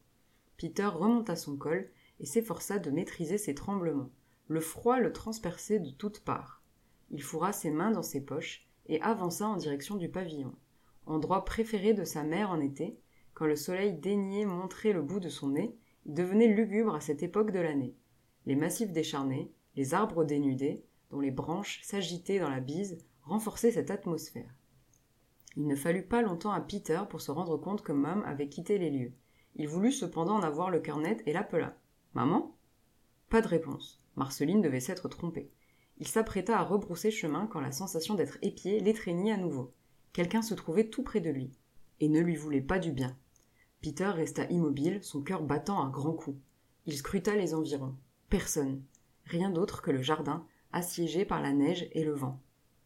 Peter 0.57 0.85
remonta 0.85 1.35
son 1.35 1.57
col 1.57 1.89
et 2.19 2.27
s'efforça 2.27 2.77
de 2.77 2.91
maîtriser 2.91 3.39
ses 3.39 3.55
tremblements. 3.55 4.11
Le 4.47 4.59
froid 4.59 4.99
le 4.99 5.11
transperçait 5.11 5.79
de 5.79 5.89
toutes 5.89 6.19
parts. 6.19 6.61
Il 7.09 7.23
fourra 7.23 7.53
ses 7.53 7.71
mains 7.71 7.91
dans 7.91 8.03
ses 8.03 8.21
poches 8.23 8.67
et 8.85 9.01
avança 9.01 9.47
en 9.47 9.57
direction 9.57 9.95
du 9.95 10.09
pavillon. 10.09 10.53
Endroit 11.05 11.45
préféré 11.45 11.93
de 11.93 12.03
sa 12.03 12.23
mère 12.23 12.49
en 12.49 12.59
été, 12.59 12.97
quand 13.33 13.45
le 13.45 13.55
soleil 13.55 13.93
daignait 13.93 14.45
montrer 14.45 14.93
le 14.93 15.01
bout 15.01 15.19
de 15.19 15.29
son 15.29 15.49
nez, 15.49 15.75
il 16.05 16.13
devenait 16.13 16.47
lugubre 16.47 16.95
à 16.95 17.01
cette 17.01 17.23
époque 17.23 17.51
de 17.51 17.59
l'année. 17.59 17.95
Les 18.45 18.55
massifs 18.55 18.91
décharnés, 18.91 19.51
les 19.75 19.93
arbres 19.93 20.23
dénudés, 20.23 20.83
dont 21.11 21.19
les 21.19 21.31
branches 21.31 21.81
s'agitaient 21.83 22.39
dans 22.39 22.49
la 22.49 22.59
bise, 22.59 22.97
renforçaient 23.23 23.71
cette 23.71 23.91
atmosphère. 23.91 24.53
Il 25.55 25.67
ne 25.67 25.75
fallut 25.75 26.05
pas 26.05 26.21
longtemps 26.21 26.51
à 26.51 26.61
Peter 26.61 27.01
pour 27.09 27.21
se 27.21 27.31
rendre 27.31 27.57
compte 27.57 27.83
que 27.83 27.91
Mom 27.91 28.23
avait 28.25 28.49
quitté 28.49 28.77
les 28.77 28.89
lieux. 28.89 29.13
Il 29.55 29.67
voulut 29.67 29.91
cependant 29.91 30.35
en 30.35 30.43
avoir 30.43 30.71
le 30.71 30.79
cœur 30.79 30.97
net 30.97 31.21
et 31.25 31.33
l'appela. 31.33 31.77
Maman 32.15 32.55
Pas 33.29 33.41
de 33.41 33.47
réponse. 33.47 34.01
Marceline 34.15 34.61
devait 34.61 34.79
s'être 34.79 35.07
trompée. 35.09 35.51
Il 35.99 36.07
s'apprêta 36.07 36.57
à 36.57 36.63
rebrousser 36.63 37.11
chemin 37.11 37.47
quand 37.47 37.59
la 37.59 37.71
sensation 37.71 38.15
d'être 38.15 38.39
épié 38.41 38.79
l'étreignit 38.79 39.31
à 39.31 39.37
nouveau. 39.37 39.71
Quelqu'un 40.13 40.43
se 40.43 40.53
trouvait 40.53 40.89
tout 40.89 41.03
près 41.03 41.19
de 41.19 41.31
lui, 41.31 41.51
et 41.99 42.07
ne 42.07 42.19
lui 42.19 42.35
voulait 42.35 42.61
pas 42.61 42.79
du 42.79 42.91
bien. 42.91 43.17
Peter 43.81 44.05
resta 44.05 44.45
immobile, 44.45 44.99
son 45.03 45.21
cœur 45.21 45.41
battant 45.43 45.85
à 45.85 45.89
grands 45.89 46.13
coups. 46.13 46.37
Il 46.85 46.95
scruta 46.95 47.35
les 47.35 47.53
environs. 47.53 47.95
Personne. 48.29 48.81
Rien 49.25 49.49
d'autre 49.49 49.81
que 49.81 49.91
le 49.91 50.01
jardin, 50.01 50.45
assiégé 50.71 51.25
par 51.25 51.41
la 51.41 51.51
neige 51.51 51.87
et 51.91 52.03
le 52.03 52.13
vent. 52.13 52.39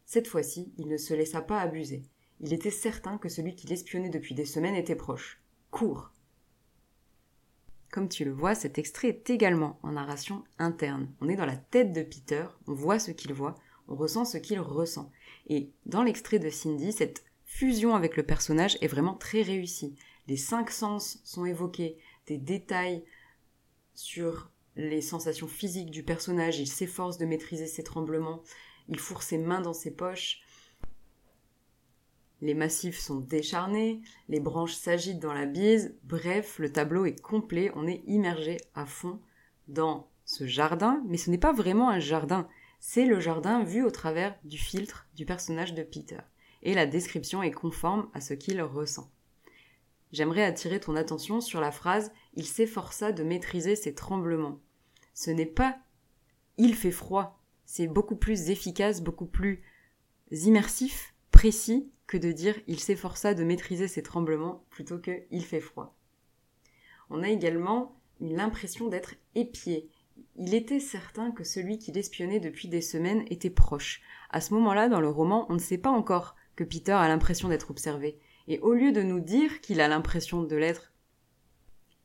Cette 0.05 0.27
fois-ci, 0.27 0.74
il 0.77 0.88
ne 0.88 0.98
se 0.98 1.13
laissa 1.13 1.41
pas 1.41 1.60
abuser. 1.60 2.03
Il 2.39 2.53
était 2.53 2.72
certain 2.72 3.17
que 3.17 3.29
celui 3.29 3.55
qui 3.55 3.67
l'espionnait 3.67 4.10
depuis 4.10 4.36
des 4.36 4.46
semaines 4.46 4.75
était 4.75 4.96
proche. 4.96 5.41
Cours. 5.69 6.12
Comme 7.91 8.10
tu 8.10 8.25
le 8.25 8.31
vois, 8.31 8.55
cet 8.55 8.77
extrait 8.77 9.10
est 9.10 9.29
également 9.29 9.79
en 9.84 9.93
narration 9.93 10.43
interne. 10.60 11.10
On 11.19 11.29
est 11.29 11.36
dans 11.36 11.46
la 11.46 11.57
tête 11.57 11.93
de 11.93 12.03
Peter, 12.03 12.46
on 12.67 12.74
voit 12.74 13.00
ce 13.00 13.12
qu'il 13.12 13.34
voit, 13.34 13.55
ressent 13.88 14.25
ce 14.25 14.38
qu'il 14.38 14.60
ressent. 14.60 15.12
Et 15.48 15.72
dans 15.86 16.03
l'extrait 16.03 16.39
de 16.39 16.50
Cindy, 16.50 16.91
cette 16.91 17.24
fusion 17.46 17.96
avec 17.96 18.17
le 18.17 18.24
personnage 18.24 18.77
est 18.82 18.88
vraiment 18.88 19.15
très 19.15 19.41
réussie. 19.41 19.96
Les 20.27 20.38
cinq 20.38 20.70
sens 20.70 21.20
sont 21.24 21.46
évoqués, 21.46 21.98
des 22.27 22.38
détails 22.38 23.03
sur 23.94 24.51
les 24.75 25.01
sensations 25.01 25.48
physiques 25.48 25.89
du 25.89 26.03
personnage, 26.03 26.60
il 26.60 26.67
s'efforce 26.67 27.17
de 27.17 27.25
maîtriser 27.25 27.65
ses 27.65 27.84
tremblements, 27.84 28.44
il 28.89 29.00
fourre 29.00 29.24
ses 29.24 29.38
mains 29.38 29.62
dans 29.62 29.74
ses 29.74 29.91
poches, 29.91 30.41
les 32.41 32.53
massifs 32.53 33.00
sont 33.00 33.20
décharnés, 33.20 34.01
les 34.29 34.39
branches 34.39 34.75
s'agitent 34.75 35.20
dans 35.20 35.34
la 35.34 35.48
bise, 35.48 35.98
bref, 36.03 36.60
le 36.60 36.72
tableau 36.72 37.06
est 37.06 37.20
complet, 37.20 37.72
on 37.75 37.88
est 37.88 38.03
immergé 38.06 38.58
à 38.75 38.86
fond 38.86 39.20
dans 39.67 40.08
ce 40.25 40.46
jardin, 40.46 41.01
mais 41.08 41.17
ce 41.17 41.32
n'est 41.32 41.39
pas 41.39 41.53
vraiment 41.53 41.89
un 41.89 42.00
jardin, 42.00 42.48
c'est 42.79 43.05
le 43.05 43.19
jardin 43.19 43.63
vu 43.63 43.84
au 43.84 43.91
travers 43.91 44.38
du 44.43 44.57
filtre 44.57 45.07
du 45.15 45.25
personnage 45.25 45.74
de 45.74 45.84
Peter, 45.84 46.19
et 46.63 46.74
la 46.74 46.86
description 46.86 47.43
est 47.43 47.51
conforme 47.51 48.10
à 48.13 48.22
ce 48.22 48.34
qu'il 48.34 48.62
ressent. 48.62 49.12
J'aimerais 50.12 50.43
attirer 50.43 50.79
ton 50.79 50.96
attention 50.96 51.41
sur 51.41 51.60
la 51.60 51.72
phrase 51.72 52.12
Il 52.34 52.46
s'efforça 52.46 53.12
de 53.12 53.24
maîtriser 53.24 53.75
ses 53.75 53.93
tremblements. 53.93 54.60
Ce 55.13 55.31
n'est 55.31 55.46
pas 55.46 55.77
il 56.57 56.74
fait 56.74 56.91
froid, 56.91 57.39
c'est 57.65 57.88
beaucoup 57.88 58.15
plus 58.15 58.50
efficace, 58.50 59.01
beaucoup 59.01 59.27
plus 59.27 59.62
immersif, 60.31 61.13
précis 61.31 61.91
que 62.07 62.17
de 62.17 62.31
dire 62.31 62.55
il 62.67 62.79
s'efforça 62.79 63.34
de 63.34 63.43
maîtriser 63.43 63.88
ses 63.88 64.01
tremblements 64.01 64.65
plutôt 64.69 64.98
que 64.98 65.24
il 65.29 65.46
fait 65.46 65.60
froid. 65.60 65.96
On 67.10 67.22
a 67.22 67.29
également 67.29 68.01
l'impression 68.19 68.88
d'être 68.88 69.15
épié. 69.36 69.89
Il 70.38 70.53
était 70.53 70.79
certain 70.79 71.32
que 71.32 71.44
celui 71.44 71.79
qui 71.79 71.91
l'espionnait 71.91 72.39
depuis 72.39 72.67
des 72.67 72.82
semaines 72.82 73.25
était 73.29 73.50
proche. 73.50 74.01
À 74.29 74.39
ce 74.39 74.53
moment-là, 74.53 74.88
dans 74.88 75.01
le 75.01 75.10
roman, 75.10 75.48
on 75.50 75.53
ne 75.53 75.60
sait 75.60 75.79
pas 75.79 75.89
encore 75.89 76.36
que 76.56 76.63
Peter 76.63 76.91
a 76.91 77.08
l'impression 77.08 77.50
d'être 77.50 77.72
observé. 77.72 78.20
Et 78.48 78.60
au 78.60 78.74
lieu 78.74 78.91
de 78.91 79.01
nous 79.01 79.20
dire 79.20 79.62
qu'il 79.62 79.82
a 79.82 79.88
l'impression 79.88 80.44
de 80.44 80.56
l'être, 80.56 80.94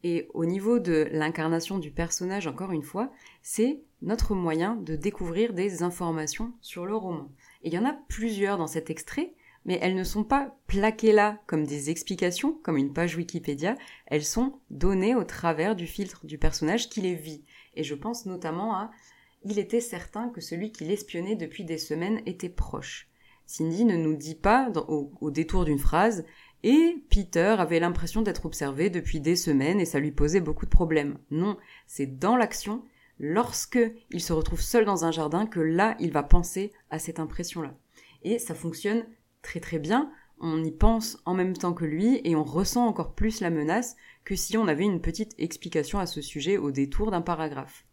et 0.04 0.28
au 0.34 0.44
niveau 0.44 0.78
de 0.78 1.08
l'incarnation 1.12 1.78
du 1.78 1.90
personnage, 1.90 2.46
encore 2.46 2.72
une 2.72 2.82
fois, 2.82 3.12
c'est 3.40 3.82
notre 4.00 4.34
moyen 4.34 4.74
de 4.76 4.96
découvrir 4.96 5.52
des 5.52 5.82
informations 5.82 6.52
sur 6.60 6.86
le 6.86 6.96
roman. 6.96 7.30
Et 7.62 7.68
il 7.68 7.74
y 7.74 7.78
en 7.78 7.84
a 7.84 7.96
plusieurs 8.08 8.58
dans 8.58 8.66
cet 8.66 8.90
extrait, 8.90 9.34
mais 9.64 9.78
elles 9.80 9.94
ne 9.94 10.02
sont 10.02 10.24
pas 10.24 10.56
plaquées 10.66 11.12
là 11.12 11.40
comme 11.46 11.64
des 11.64 11.90
explications, 11.90 12.58
comme 12.64 12.76
une 12.76 12.92
page 12.92 13.16
Wikipédia, 13.16 13.76
elles 14.06 14.24
sont 14.24 14.54
données 14.70 15.14
au 15.14 15.22
travers 15.22 15.76
du 15.76 15.86
filtre 15.86 16.26
du 16.26 16.36
personnage 16.36 16.88
qui 16.88 17.00
les 17.00 17.14
vit. 17.14 17.44
Et 17.74 17.84
je 17.84 17.94
pense 17.94 18.26
notamment 18.26 18.74
à 18.74 18.90
Il 19.44 19.58
était 19.58 19.80
certain 19.80 20.28
que 20.28 20.40
celui 20.40 20.72
qui 20.72 20.84
l'espionnait 20.84 21.36
depuis 21.36 21.64
des 21.64 21.78
semaines 21.78 22.22
était 22.26 22.48
proche. 22.48 23.08
Cindy 23.46 23.84
ne 23.84 23.96
nous 23.96 24.16
dit 24.16 24.34
pas, 24.34 24.70
au, 24.88 25.30
détour 25.30 25.64
d'une 25.64 25.78
phrase, 25.78 26.24
et 26.62 27.02
Peter 27.10 27.56
avait 27.58 27.80
l'impression 27.80 28.22
d'être 28.22 28.46
observé 28.46 28.88
depuis 28.88 29.20
des 29.20 29.36
semaines 29.36 29.80
et 29.80 29.84
ça 29.84 29.98
lui 29.98 30.12
posait 30.12 30.40
beaucoup 30.40 30.64
de 30.64 30.70
problèmes. 30.70 31.18
Non, 31.30 31.56
c'est 31.86 32.18
dans 32.18 32.36
l'action, 32.36 32.84
lorsque 33.18 33.80
il 34.10 34.22
se 34.22 34.32
retrouve 34.32 34.60
seul 34.60 34.84
dans 34.84 35.04
un 35.04 35.10
jardin, 35.10 35.46
que 35.46 35.60
là, 35.60 35.96
il 35.98 36.12
va 36.12 36.22
penser 36.22 36.72
à 36.90 36.98
cette 36.98 37.18
impression-là. 37.18 37.74
Et 38.22 38.38
ça 38.38 38.54
fonctionne 38.54 39.04
très 39.42 39.58
très 39.58 39.80
bien, 39.80 40.12
on 40.42 40.62
y 40.62 40.70
pense 40.70 41.18
en 41.24 41.34
même 41.34 41.56
temps 41.56 41.72
que 41.72 41.84
lui 41.84 42.20
et 42.24 42.36
on 42.36 42.44
ressent 42.44 42.86
encore 42.86 43.14
plus 43.14 43.40
la 43.40 43.50
menace 43.50 43.96
que 44.24 44.36
si 44.36 44.56
on 44.58 44.68
avait 44.68 44.84
une 44.84 45.00
petite 45.00 45.34
explication 45.38 45.98
à 45.98 46.06
ce 46.06 46.20
sujet 46.20 46.58
au 46.58 46.70
détour 46.70 47.10
d'un 47.10 47.22
paragraphe. 47.22 47.86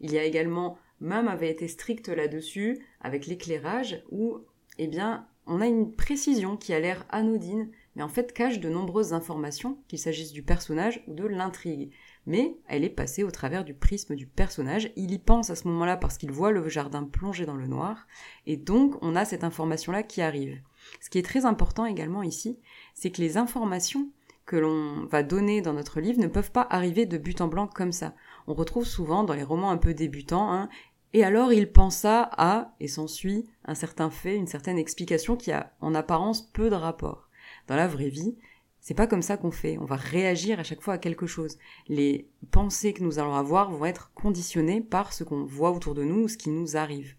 Il 0.00 0.12
y 0.12 0.18
a 0.18 0.24
également 0.24 0.78
Mam 1.00 1.26
avait 1.26 1.50
été 1.50 1.66
stricte 1.66 2.08
là-dessus 2.08 2.78
avec 3.00 3.26
l'éclairage 3.26 4.02
où 4.10 4.38
eh 4.78 4.86
bien 4.86 5.26
on 5.46 5.60
a 5.60 5.66
une 5.66 5.92
précision 5.92 6.56
qui 6.56 6.72
a 6.72 6.80
l'air 6.80 7.06
anodine 7.08 7.70
mais 7.96 8.02
en 8.02 8.08
fait 8.08 8.32
cache 8.32 8.60
de 8.60 8.68
nombreuses 8.68 9.12
informations 9.12 9.78
qu'il 9.88 9.98
s'agisse 9.98 10.32
du 10.32 10.42
personnage 10.42 11.02
ou 11.06 11.14
de 11.14 11.26
l'intrigue 11.26 11.92
mais 12.26 12.56
elle 12.68 12.84
est 12.84 12.90
passée 12.90 13.24
au 13.24 13.30
travers 13.30 13.64
du 13.64 13.74
prisme 13.74 14.14
du 14.14 14.26
personnage. 14.26 14.92
Il 14.96 15.10
y 15.12 15.18
pense 15.18 15.50
à 15.50 15.56
ce 15.56 15.66
moment-là 15.68 15.96
parce 15.96 16.18
qu'il 16.18 16.30
voit 16.30 16.52
le 16.52 16.68
jardin 16.68 17.04
plongé 17.04 17.46
dans 17.46 17.56
le 17.56 17.66
noir, 17.66 18.06
et 18.46 18.56
donc 18.56 18.96
on 19.02 19.16
a 19.16 19.24
cette 19.24 19.44
information-là 19.44 20.02
qui 20.02 20.22
arrive. 20.22 20.60
Ce 21.00 21.10
qui 21.10 21.18
est 21.18 21.24
très 21.24 21.44
important 21.44 21.86
également 21.86 22.22
ici, 22.22 22.58
c'est 22.94 23.10
que 23.10 23.20
les 23.20 23.36
informations 23.36 24.08
que 24.46 24.56
l'on 24.56 25.06
va 25.06 25.22
donner 25.22 25.62
dans 25.62 25.72
notre 25.72 26.00
livre 26.00 26.20
ne 26.20 26.26
peuvent 26.26 26.50
pas 26.50 26.66
arriver 26.68 27.06
de 27.06 27.18
but 27.18 27.40
en 27.40 27.48
blanc 27.48 27.66
comme 27.66 27.92
ça. 27.92 28.14
On 28.46 28.54
retrouve 28.54 28.84
souvent 28.84 29.24
dans 29.24 29.34
les 29.34 29.44
romans 29.44 29.70
un 29.70 29.76
peu 29.76 29.94
débutants, 29.94 30.52
hein, 30.52 30.68
et 31.12 31.24
alors 31.24 31.52
il 31.52 31.70
pensa 31.70 32.28
à, 32.36 32.74
et 32.80 32.88
s'ensuit 32.88 33.44
un 33.64 33.74
certain 33.74 34.10
fait, 34.10 34.36
une 34.36 34.46
certaine 34.46 34.78
explication 34.78 35.36
qui 35.36 35.52
a 35.52 35.72
en 35.80 35.94
apparence 35.94 36.42
peu 36.42 36.70
de 36.70 36.74
rapport. 36.74 37.28
Dans 37.68 37.76
la 37.76 37.86
vraie 37.86 38.08
vie, 38.08 38.36
c'est 38.80 38.94
pas 38.94 39.06
comme 39.06 39.22
ça 39.22 39.36
qu'on 39.36 39.50
fait. 39.50 39.78
On 39.78 39.84
va 39.84 39.96
réagir 39.96 40.58
à 40.58 40.64
chaque 40.64 40.80
fois 40.80 40.94
à 40.94 40.98
quelque 40.98 41.26
chose. 41.26 41.58
Les 41.88 42.28
pensées 42.50 42.92
que 42.92 43.04
nous 43.04 43.18
allons 43.18 43.36
avoir 43.36 43.70
vont 43.70 43.84
être 43.84 44.10
conditionnées 44.14 44.80
par 44.80 45.12
ce 45.12 45.22
qu'on 45.22 45.44
voit 45.44 45.70
autour 45.70 45.94
de 45.94 46.02
nous 46.02 46.24
ou 46.24 46.28
ce 46.28 46.36
qui 46.36 46.50
nous 46.50 46.76
arrive. 46.76 47.14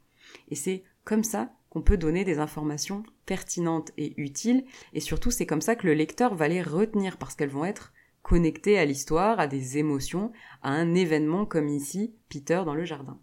Et 0.50 0.56
c'est 0.56 0.84
comme 1.06 1.24
ça 1.24 1.54
qu'on 1.74 1.82
peut 1.82 1.98
donner 1.98 2.24
des 2.24 2.38
informations 2.38 3.02
pertinentes 3.26 3.92
et 3.98 4.14
utiles. 4.22 4.64
Et 4.94 5.00
surtout, 5.00 5.32
c'est 5.32 5.48
comme 5.48 5.60
ça 5.60 5.76
que 5.76 5.88
le 5.88 5.96
lecteur 5.96 6.36
va 6.36 6.48
les 6.48 6.62
retenir 6.62 7.18
parce 7.18 7.34
qu'elles 7.34 7.50
vont 7.50 7.66
être 7.66 7.94
connectées 8.22 8.78
à 8.78 8.86
l'histoire, 8.86 9.40
à 9.40 9.48
des 9.48 9.80
émotions, 9.80 10.32
à 10.62 10.70
un 10.70 10.94
événement 10.94 11.48
comme 11.48 11.68
ici, 11.68 12.14
Peter 12.30 12.62
dans 12.64 12.76
le 12.76 12.86
jardin. 12.86 13.20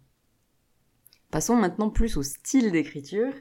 Passons 1.31 1.55
maintenant 1.55 1.89
plus 1.89 2.17
au 2.17 2.23
style 2.23 2.73
d'écriture. 2.73 3.33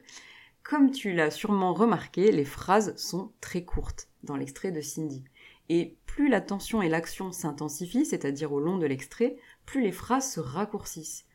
Comme 0.62 0.92
tu 0.92 1.12
l'as 1.12 1.32
sûrement 1.32 1.74
remarqué, 1.74 2.30
les 2.30 2.44
phrases 2.44 2.94
sont 2.96 3.32
très 3.40 3.64
courtes 3.64 4.08
dans 4.22 4.36
l'extrait 4.36 4.70
de 4.70 4.80
Cindy. 4.80 5.24
Et 5.68 5.96
plus 6.06 6.28
la 6.28 6.40
tension 6.40 6.82
et 6.82 6.88
l'action 6.88 7.32
s'intensifient, 7.32 8.06
c'est-à-dire 8.06 8.52
au 8.52 8.60
long 8.60 8.78
de 8.78 8.86
l'extrait, 8.86 9.38
plus 9.66 9.82
les 9.82 9.92
phrases 9.92 10.34
se 10.34 10.38
raccourcissent. 10.38 11.26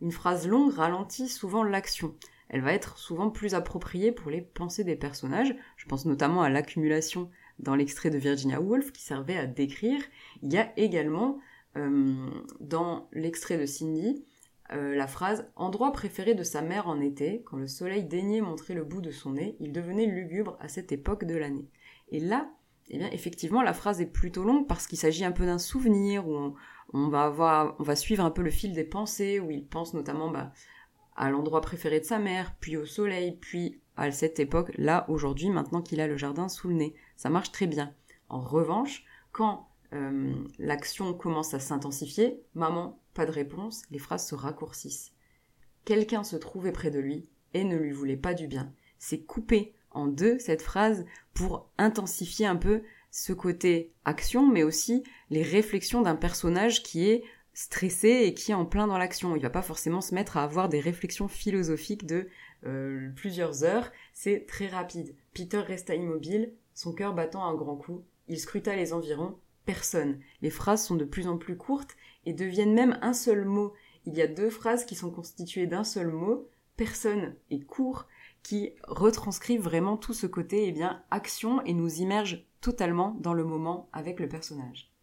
Une 0.00 0.12
phrase 0.12 0.46
longue 0.46 0.72
ralentit 0.72 1.28
souvent 1.28 1.64
l'action. 1.64 2.14
Elle 2.48 2.60
va 2.60 2.72
être 2.72 2.98
souvent 2.98 3.30
plus 3.30 3.54
appropriée 3.54 4.12
pour 4.12 4.30
les 4.30 4.40
pensées 4.40 4.84
des 4.84 4.96
personnages. 4.96 5.54
Je 5.76 5.86
pense 5.86 6.04
notamment 6.06 6.42
à 6.42 6.50
l'accumulation 6.50 7.30
dans 7.58 7.74
l'extrait 7.74 8.10
de 8.10 8.18
Virginia 8.18 8.60
Woolf 8.60 8.92
qui 8.92 9.02
servait 9.02 9.36
à 9.36 9.46
décrire. 9.46 10.00
Il 10.42 10.52
y 10.52 10.58
a 10.58 10.72
également 10.78 11.38
euh, 11.76 12.28
dans 12.60 13.08
l'extrait 13.12 13.58
de 13.58 13.66
Cindy 13.66 14.24
euh, 14.72 14.94
la 14.94 15.06
phrase 15.06 15.46
Endroit 15.56 15.92
préféré 15.92 16.34
de 16.34 16.42
sa 16.42 16.62
mère 16.62 16.88
en 16.88 17.00
été, 17.00 17.42
quand 17.44 17.58
le 17.58 17.66
soleil 17.66 18.04
daignait 18.04 18.40
montrer 18.40 18.72
le 18.72 18.84
bout 18.84 19.02
de 19.02 19.10
son 19.10 19.32
nez, 19.32 19.56
il 19.60 19.72
devenait 19.72 20.06
lugubre 20.06 20.56
à 20.60 20.68
cette 20.68 20.90
époque 20.90 21.24
de 21.24 21.36
l'année. 21.36 21.68
Et 22.08 22.18
là, 22.18 22.50
eh 22.88 22.98
bien, 22.98 23.10
effectivement, 23.12 23.62
la 23.62 23.74
phrase 23.74 24.00
est 24.00 24.06
plutôt 24.06 24.42
longue 24.42 24.66
parce 24.66 24.86
qu'il 24.86 24.98
s'agit 24.98 25.24
un 25.24 25.32
peu 25.32 25.44
d'un 25.44 25.58
souvenir 25.58 26.26
où 26.26 26.54
on, 26.92 27.08
va 27.08 27.24
avoir, 27.24 27.76
on 27.78 27.82
va 27.82 27.94
suivre 27.94 28.24
un 28.24 28.30
peu 28.30 28.42
le 28.42 28.50
fil 28.50 28.72
des 28.72 28.84
pensées, 28.84 29.38
où 29.38 29.50
il 29.50 29.66
pense 29.66 29.92
notamment 29.92 30.30
bah, 30.30 30.52
à 31.16 31.30
l'endroit 31.30 31.60
préféré 31.60 32.00
de 32.00 32.04
sa 32.04 32.18
mère, 32.18 32.54
puis 32.60 32.76
au 32.76 32.86
soleil, 32.86 33.38
puis 33.40 33.80
à 33.96 34.10
cette 34.10 34.40
époque, 34.40 34.72
là, 34.76 35.04
aujourd'hui, 35.08 35.50
maintenant 35.50 35.82
qu'il 35.82 36.00
a 36.00 36.08
le 36.08 36.16
jardin 36.16 36.48
sous 36.48 36.68
le 36.68 36.74
nez. 36.74 36.94
Ça 37.16 37.30
marche 37.30 37.52
très 37.52 37.66
bien. 37.66 37.94
En 38.28 38.40
revanche, 38.40 39.04
quand 39.32 39.68
euh, 39.92 40.34
l'action 40.58 41.14
commence 41.14 41.54
à 41.54 41.60
s'intensifier, 41.60 42.40
maman, 42.54 43.00
pas 43.14 43.26
de 43.26 43.30
réponse, 43.30 43.82
les 43.90 43.98
phrases 43.98 44.26
se 44.26 44.34
raccourcissent. 44.34 45.12
Quelqu'un 45.84 46.24
se 46.24 46.36
trouvait 46.36 46.72
près 46.72 46.90
de 46.90 46.98
lui 46.98 47.28
et 47.52 47.62
ne 47.62 47.76
lui 47.76 47.92
voulait 47.92 48.16
pas 48.16 48.34
du 48.34 48.48
bien. 48.48 48.72
C'est 48.98 49.20
coupé 49.20 49.74
en 49.92 50.06
deux 50.08 50.38
cette 50.38 50.62
phrase 50.62 51.04
pour 51.34 51.70
intensifier 51.78 52.46
un 52.46 52.56
peu 52.56 52.82
ce 53.10 53.32
côté 53.32 53.92
action, 54.04 54.50
mais 54.50 54.64
aussi 54.64 55.04
les 55.30 55.42
réflexions 55.42 56.02
d'un 56.02 56.16
personnage 56.16 56.82
qui 56.82 57.08
est 57.08 57.22
stressé 57.54 58.24
et 58.24 58.34
qui 58.34 58.50
est 58.50 58.54
en 58.54 58.66
plein 58.66 58.86
dans 58.86 58.98
l'action. 58.98 59.36
Il 59.36 59.42
va 59.42 59.50
pas 59.50 59.62
forcément 59.62 60.00
se 60.00 60.14
mettre 60.14 60.36
à 60.36 60.44
avoir 60.44 60.68
des 60.68 60.80
réflexions 60.80 61.28
philosophiques 61.28 62.06
de 62.06 62.28
euh, 62.66 63.10
plusieurs 63.16 63.64
heures. 63.64 63.90
C'est 64.12 64.46
très 64.46 64.66
rapide. 64.66 65.14
Peter 65.32 65.58
resta 65.58 65.94
immobile, 65.94 66.52
son 66.74 66.92
cœur 66.92 67.14
battant 67.14 67.44
un 67.44 67.54
grand 67.54 67.76
coup. 67.76 68.02
Il 68.28 68.38
scruta 68.38 68.76
les 68.76 68.92
environs. 68.92 69.38
Personne. 69.64 70.20
Les 70.42 70.50
phrases 70.50 70.84
sont 70.84 70.96
de 70.96 71.06
plus 71.06 71.26
en 71.26 71.38
plus 71.38 71.56
courtes 71.56 71.96
et 72.26 72.34
deviennent 72.34 72.74
même 72.74 72.98
un 73.00 73.14
seul 73.14 73.44
mot. 73.44 73.72
Il 74.04 74.14
y 74.14 74.20
a 74.20 74.26
deux 74.26 74.50
phrases 74.50 74.84
qui 74.84 74.94
sont 74.94 75.10
constituées 75.10 75.66
d'un 75.66 75.84
seul 75.84 76.08
mot, 76.08 76.48
personne 76.76 77.34
et 77.50 77.60
court, 77.60 78.06
qui 78.42 78.72
retranscrivent 78.86 79.62
vraiment 79.62 79.96
tout 79.96 80.12
ce 80.12 80.26
côté, 80.26 80.68
eh 80.68 80.72
bien, 80.72 81.02
action 81.10 81.62
et 81.64 81.72
nous 81.72 82.00
immergent 82.00 82.44
totalement 82.60 83.16
dans 83.20 83.32
le 83.32 83.44
moment 83.44 83.88
avec 83.94 84.20
le 84.20 84.28
personnage. 84.28 84.93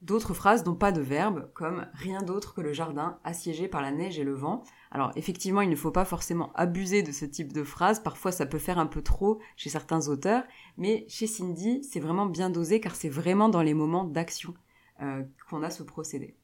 D'autres 0.00 0.32
phrases 0.32 0.64
n'ont 0.64 0.76
pas 0.76 0.92
de 0.92 1.00
verbe, 1.00 1.50
comme 1.54 1.88
rien 1.92 2.22
d'autre 2.22 2.54
que 2.54 2.60
le 2.60 2.72
jardin 2.72 3.18
assiégé 3.24 3.66
par 3.66 3.82
la 3.82 3.90
neige 3.90 4.18
et 4.18 4.24
le 4.24 4.34
vent. 4.34 4.62
Alors 4.92 5.10
effectivement, 5.16 5.60
il 5.60 5.70
ne 5.70 5.76
faut 5.76 5.90
pas 5.90 6.04
forcément 6.04 6.52
abuser 6.54 7.02
de 7.02 7.10
ce 7.10 7.24
type 7.24 7.52
de 7.52 7.64
phrase, 7.64 8.00
parfois 8.00 8.30
ça 8.30 8.46
peut 8.46 8.58
faire 8.58 8.78
un 8.78 8.86
peu 8.86 9.02
trop 9.02 9.40
chez 9.56 9.70
certains 9.70 10.06
auteurs, 10.06 10.44
mais 10.76 11.04
chez 11.08 11.26
Cindy, 11.26 11.82
c'est 11.82 11.98
vraiment 11.98 12.26
bien 12.26 12.48
dosé 12.48 12.80
car 12.80 12.94
c'est 12.94 13.08
vraiment 13.08 13.48
dans 13.48 13.62
les 13.62 13.74
moments 13.74 14.04
d'action 14.04 14.54
euh, 15.02 15.24
qu'on 15.50 15.64
a 15.64 15.70
ce 15.70 15.82
procédé. 15.82 16.36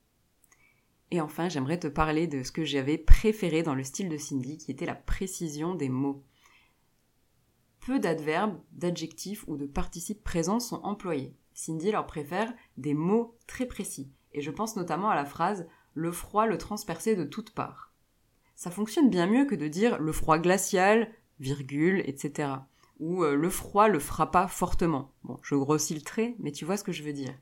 Et 1.13 1.21
enfin, 1.21 1.49
j'aimerais 1.49 1.79
te 1.79 1.87
parler 1.87 2.27
de 2.27 2.43
ce 2.43 2.51
que 2.51 2.65
j'avais 2.65 2.99
préféré 2.99 3.63
dans 3.63 3.77
le 3.77 3.85
style 3.85 4.09
de 4.09 4.17
Cindy, 4.17 4.59
qui 4.59 4.73
était 4.73 4.85
la 4.85 4.97
précision 4.97 5.77
des 5.77 5.89
mots. 5.89 6.25
Peu 7.79 8.01
d'adverbes, 8.01 8.59
d'adjectifs 8.73 9.45
ou 9.47 9.57
de 9.57 9.67
participes 9.67 10.25
présents 10.25 10.59
sont 10.59 10.81
employés. 10.83 11.37
Cindy 11.55 11.93
leur 11.93 12.07
préfère 12.07 12.53
des 12.77 12.95
mots 12.95 13.37
très 13.47 13.67
précis, 13.67 14.13
et 14.33 14.43
je 14.43 14.51
pense 14.51 14.77
notamment 14.77 15.09
à 15.09 15.15
la 15.15 15.25
phrase 15.25 15.67
le 15.95 16.11
froid 16.13 16.47
le 16.47 16.59
transperçait 16.59 17.17
de 17.17 17.25
toutes 17.25 17.53
parts. 17.53 17.93
Ça 18.57 18.71
fonctionne 18.71 19.11
bien 19.11 19.27
mieux 19.27 19.47
que 19.47 19.55
de 19.55 19.69
dire 19.69 19.99
le 19.99 20.13
froid 20.13 20.39
glacial, 20.39 21.11
virgule, 21.41 22.03
etc. 22.07 22.51
Ou 23.01 23.25
euh, 23.25 23.35
le 23.35 23.51
froid 23.51 23.89
le 23.89 23.99
frappa 23.99 24.47
fortement. 24.49 25.13
Bon, 25.25 25.39
je 25.43 25.55
grossis 25.55 25.95
le 25.95 26.03
trait, 26.03 26.37
mais 26.39 26.53
tu 26.53 26.65
vois 26.65 26.77
ce 26.77 26.85
que 26.85 26.93
je 26.93 27.03
veux 27.03 27.13
dire. 27.13 27.35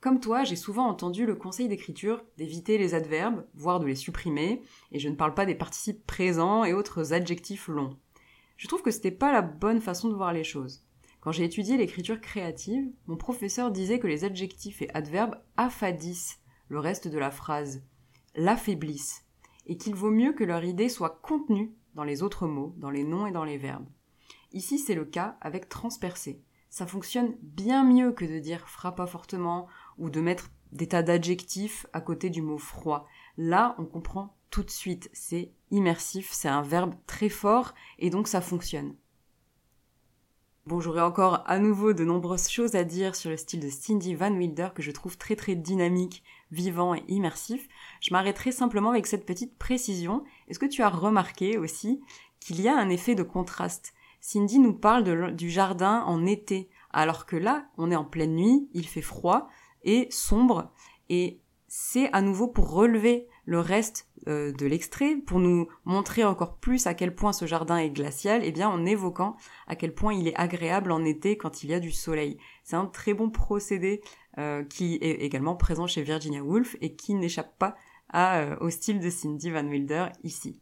Comme 0.00 0.20
toi, 0.20 0.44
j'ai 0.44 0.56
souvent 0.56 0.86
entendu 0.86 1.24
le 1.24 1.34
conseil 1.34 1.66
d'écriture 1.66 2.22
d'éviter 2.36 2.76
les 2.76 2.94
adverbes, 2.94 3.46
voire 3.54 3.80
de 3.80 3.86
les 3.86 3.94
supprimer, 3.94 4.62
et 4.92 4.98
je 4.98 5.08
ne 5.08 5.14
parle 5.16 5.32
pas 5.32 5.46
des 5.46 5.54
participes 5.54 6.06
présents 6.06 6.64
et 6.64 6.74
autres 6.74 7.14
adjectifs 7.14 7.68
longs. 7.68 7.96
Je 8.58 8.68
trouve 8.68 8.82
que 8.82 8.90
c'était 8.90 9.10
pas 9.10 9.32
la 9.32 9.42
bonne 9.42 9.80
façon 9.80 10.08
de 10.08 10.14
voir 10.14 10.32
les 10.32 10.44
choses. 10.44 10.84
Quand 11.24 11.32
j'ai 11.32 11.44
étudié 11.44 11.78
l'écriture 11.78 12.20
créative, 12.20 12.84
mon 13.06 13.16
professeur 13.16 13.70
disait 13.70 13.98
que 13.98 14.06
les 14.06 14.24
adjectifs 14.24 14.82
et 14.82 14.90
adverbes 14.92 15.40
affadissent 15.56 16.38
le 16.68 16.78
reste 16.78 17.08
de 17.08 17.18
la 17.18 17.30
phrase, 17.30 17.82
l'affaiblissent, 18.34 19.24
et 19.64 19.78
qu'il 19.78 19.94
vaut 19.94 20.10
mieux 20.10 20.34
que 20.34 20.44
leur 20.44 20.62
idée 20.64 20.90
soit 20.90 21.18
contenue 21.22 21.74
dans 21.94 22.04
les 22.04 22.22
autres 22.22 22.46
mots, 22.46 22.74
dans 22.76 22.90
les 22.90 23.04
noms 23.04 23.26
et 23.26 23.32
dans 23.32 23.44
les 23.44 23.56
verbes. 23.56 23.88
Ici, 24.52 24.78
c'est 24.78 24.94
le 24.94 25.06
cas 25.06 25.38
avec 25.40 25.70
transpercer. 25.70 26.42
Ça 26.68 26.86
fonctionne 26.86 27.38
bien 27.40 27.84
mieux 27.84 28.12
que 28.12 28.26
de 28.26 28.38
dire 28.38 28.68
frappa 28.68 29.06
fortement 29.06 29.66
ou 29.96 30.10
de 30.10 30.20
mettre 30.20 30.50
des 30.72 30.88
tas 30.88 31.02
d'adjectifs 31.02 31.86
à 31.94 32.02
côté 32.02 32.28
du 32.28 32.42
mot 32.42 32.58
froid. 32.58 33.08
Là, 33.38 33.76
on 33.78 33.86
comprend 33.86 34.36
tout 34.50 34.62
de 34.62 34.70
suite, 34.70 35.08
c'est 35.14 35.54
immersif, 35.70 36.32
c'est 36.32 36.48
un 36.48 36.60
verbe 36.60 36.94
très 37.06 37.30
fort 37.30 37.72
et 37.98 38.10
donc 38.10 38.28
ça 38.28 38.42
fonctionne. 38.42 38.94
Bon, 40.66 40.80
j'aurais 40.80 41.02
encore 41.02 41.44
à 41.44 41.58
nouveau 41.58 41.92
de 41.92 42.06
nombreuses 42.06 42.48
choses 42.48 42.74
à 42.74 42.84
dire 42.84 43.16
sur 43.16 43.28
le 43.28 43.36
style 43.36 43.60
de 43.60 43.68
Cindy 43.68 44.14
Van 44.14 44.32
Wilder 44.32 44.68
que 44.74 44.80
je 44.80 44.92
trouve 44.92 45.18
très 45.18 45.36
très 45.36 45.56
dynamique, 45.56 46.22
vivant 46.50 46.94
et 46.94 47.04
immersif. 47.06 47.68
Je 48.00 48.14
m'arrêterai 48.14 48.50
simplement 48.50 48.88
avec 48.88 49.06
cette 49.06 49.26
petite 49.26 49.58
précision. 49.58 50.24
Est-ce 50.48 50.58
que 50.58 50.64
tu 50.64 50.82
as 50.82 50.88
remarqué 50.88 51.58
aussi 51.58 52.00
qu'il 52.40 52.62
y 52.62 52.68
a 52.68 52.78
un 52.78 52.88
effet 52.88 53.14
de 53.14 53.22
contraste? 53.22 53.92
Cindy 54.22 54.58
nous 54.58 54.72
parle 54.72 55.34
du 55.34 55.50
jardin 55.50 56.02
en 56.06 56.24
été, 56.24 56.70
alors 56.94 57.26
que 57.26 57.36
là, 57.36 57.66
on 57.76 57.90
est 57.90 57.96
en 57.96 58.06
pleine 58.06 58.34
nuit, 58.34 58.70
il 58.72 58.88
fait 58.88 59.02
froid 59.02 59.50
et 59.82 60.08
sombre, 60.10 60.72
et 61.10 61.40
c'est 61.68 62.10
à 62.14 62.22
nouveau 62.22 62.48
pour 62.48 62.70
relever 62.72 63.28
le 63.46 63.60
reste 63.60 64.08
euh, 64.26 64.52
de 64.52 64.66
l'extrait 64.66 65.16
pour 65.16 65.38
nous 65.38 65.68
montrer 65.84 66.24
encore 66.24 66.56
plus 66.56 66.86
à 66.86 66.94
quel 66.94 67.14
point 67.14 67.32
ce 67.32 67.46
jardin 67.46 67.76
est 67.76 67.90
glacial, 67.90 68.42
et 68.42 68.48
eh 68.48 68.52
bien 68.52 68.68
en 68.68 68.86
évoquant 68.86 69.36
à 69.66 69.76
quel 69.76 69.94
point 69.94 70.14
il 70.14 70.28
est 70.28 70.36
agréable 70.36 70.92
en 70.92 71.04
été 71.04 71.36
quand 71.36 71.62
il 71.62 71.70
y 71.70 71.74
a 71.74 71.80
du 71.80 71.92
soleil. 71.92 72.38
C'est 72.62 72.76
un 72.76 72.86
très 72.86 73.14
bon 73.14 73.30
procédé 73.30 74.02
euh, 74.38 74.64
qui 74.64 74.98
est 75.00 75.22
également 75.22 75.56
présent 75.56 75.86
chez 75.86 76.02
Virginia 76.02 76.42
Woolf 76.42 76.76
et 76.80 76.94
qui 76.94 77.14
n'échappe 77.14 77.58
pas 77.58 77.76
euh, 78.14 78.56
au 78.60 78.70
style 78.70 79.00
de 79.00 79.10
Cindy 79.10 79.50
Van 79.50 79.66
Wilder 79.66 80.06
ici. 80.22 80.60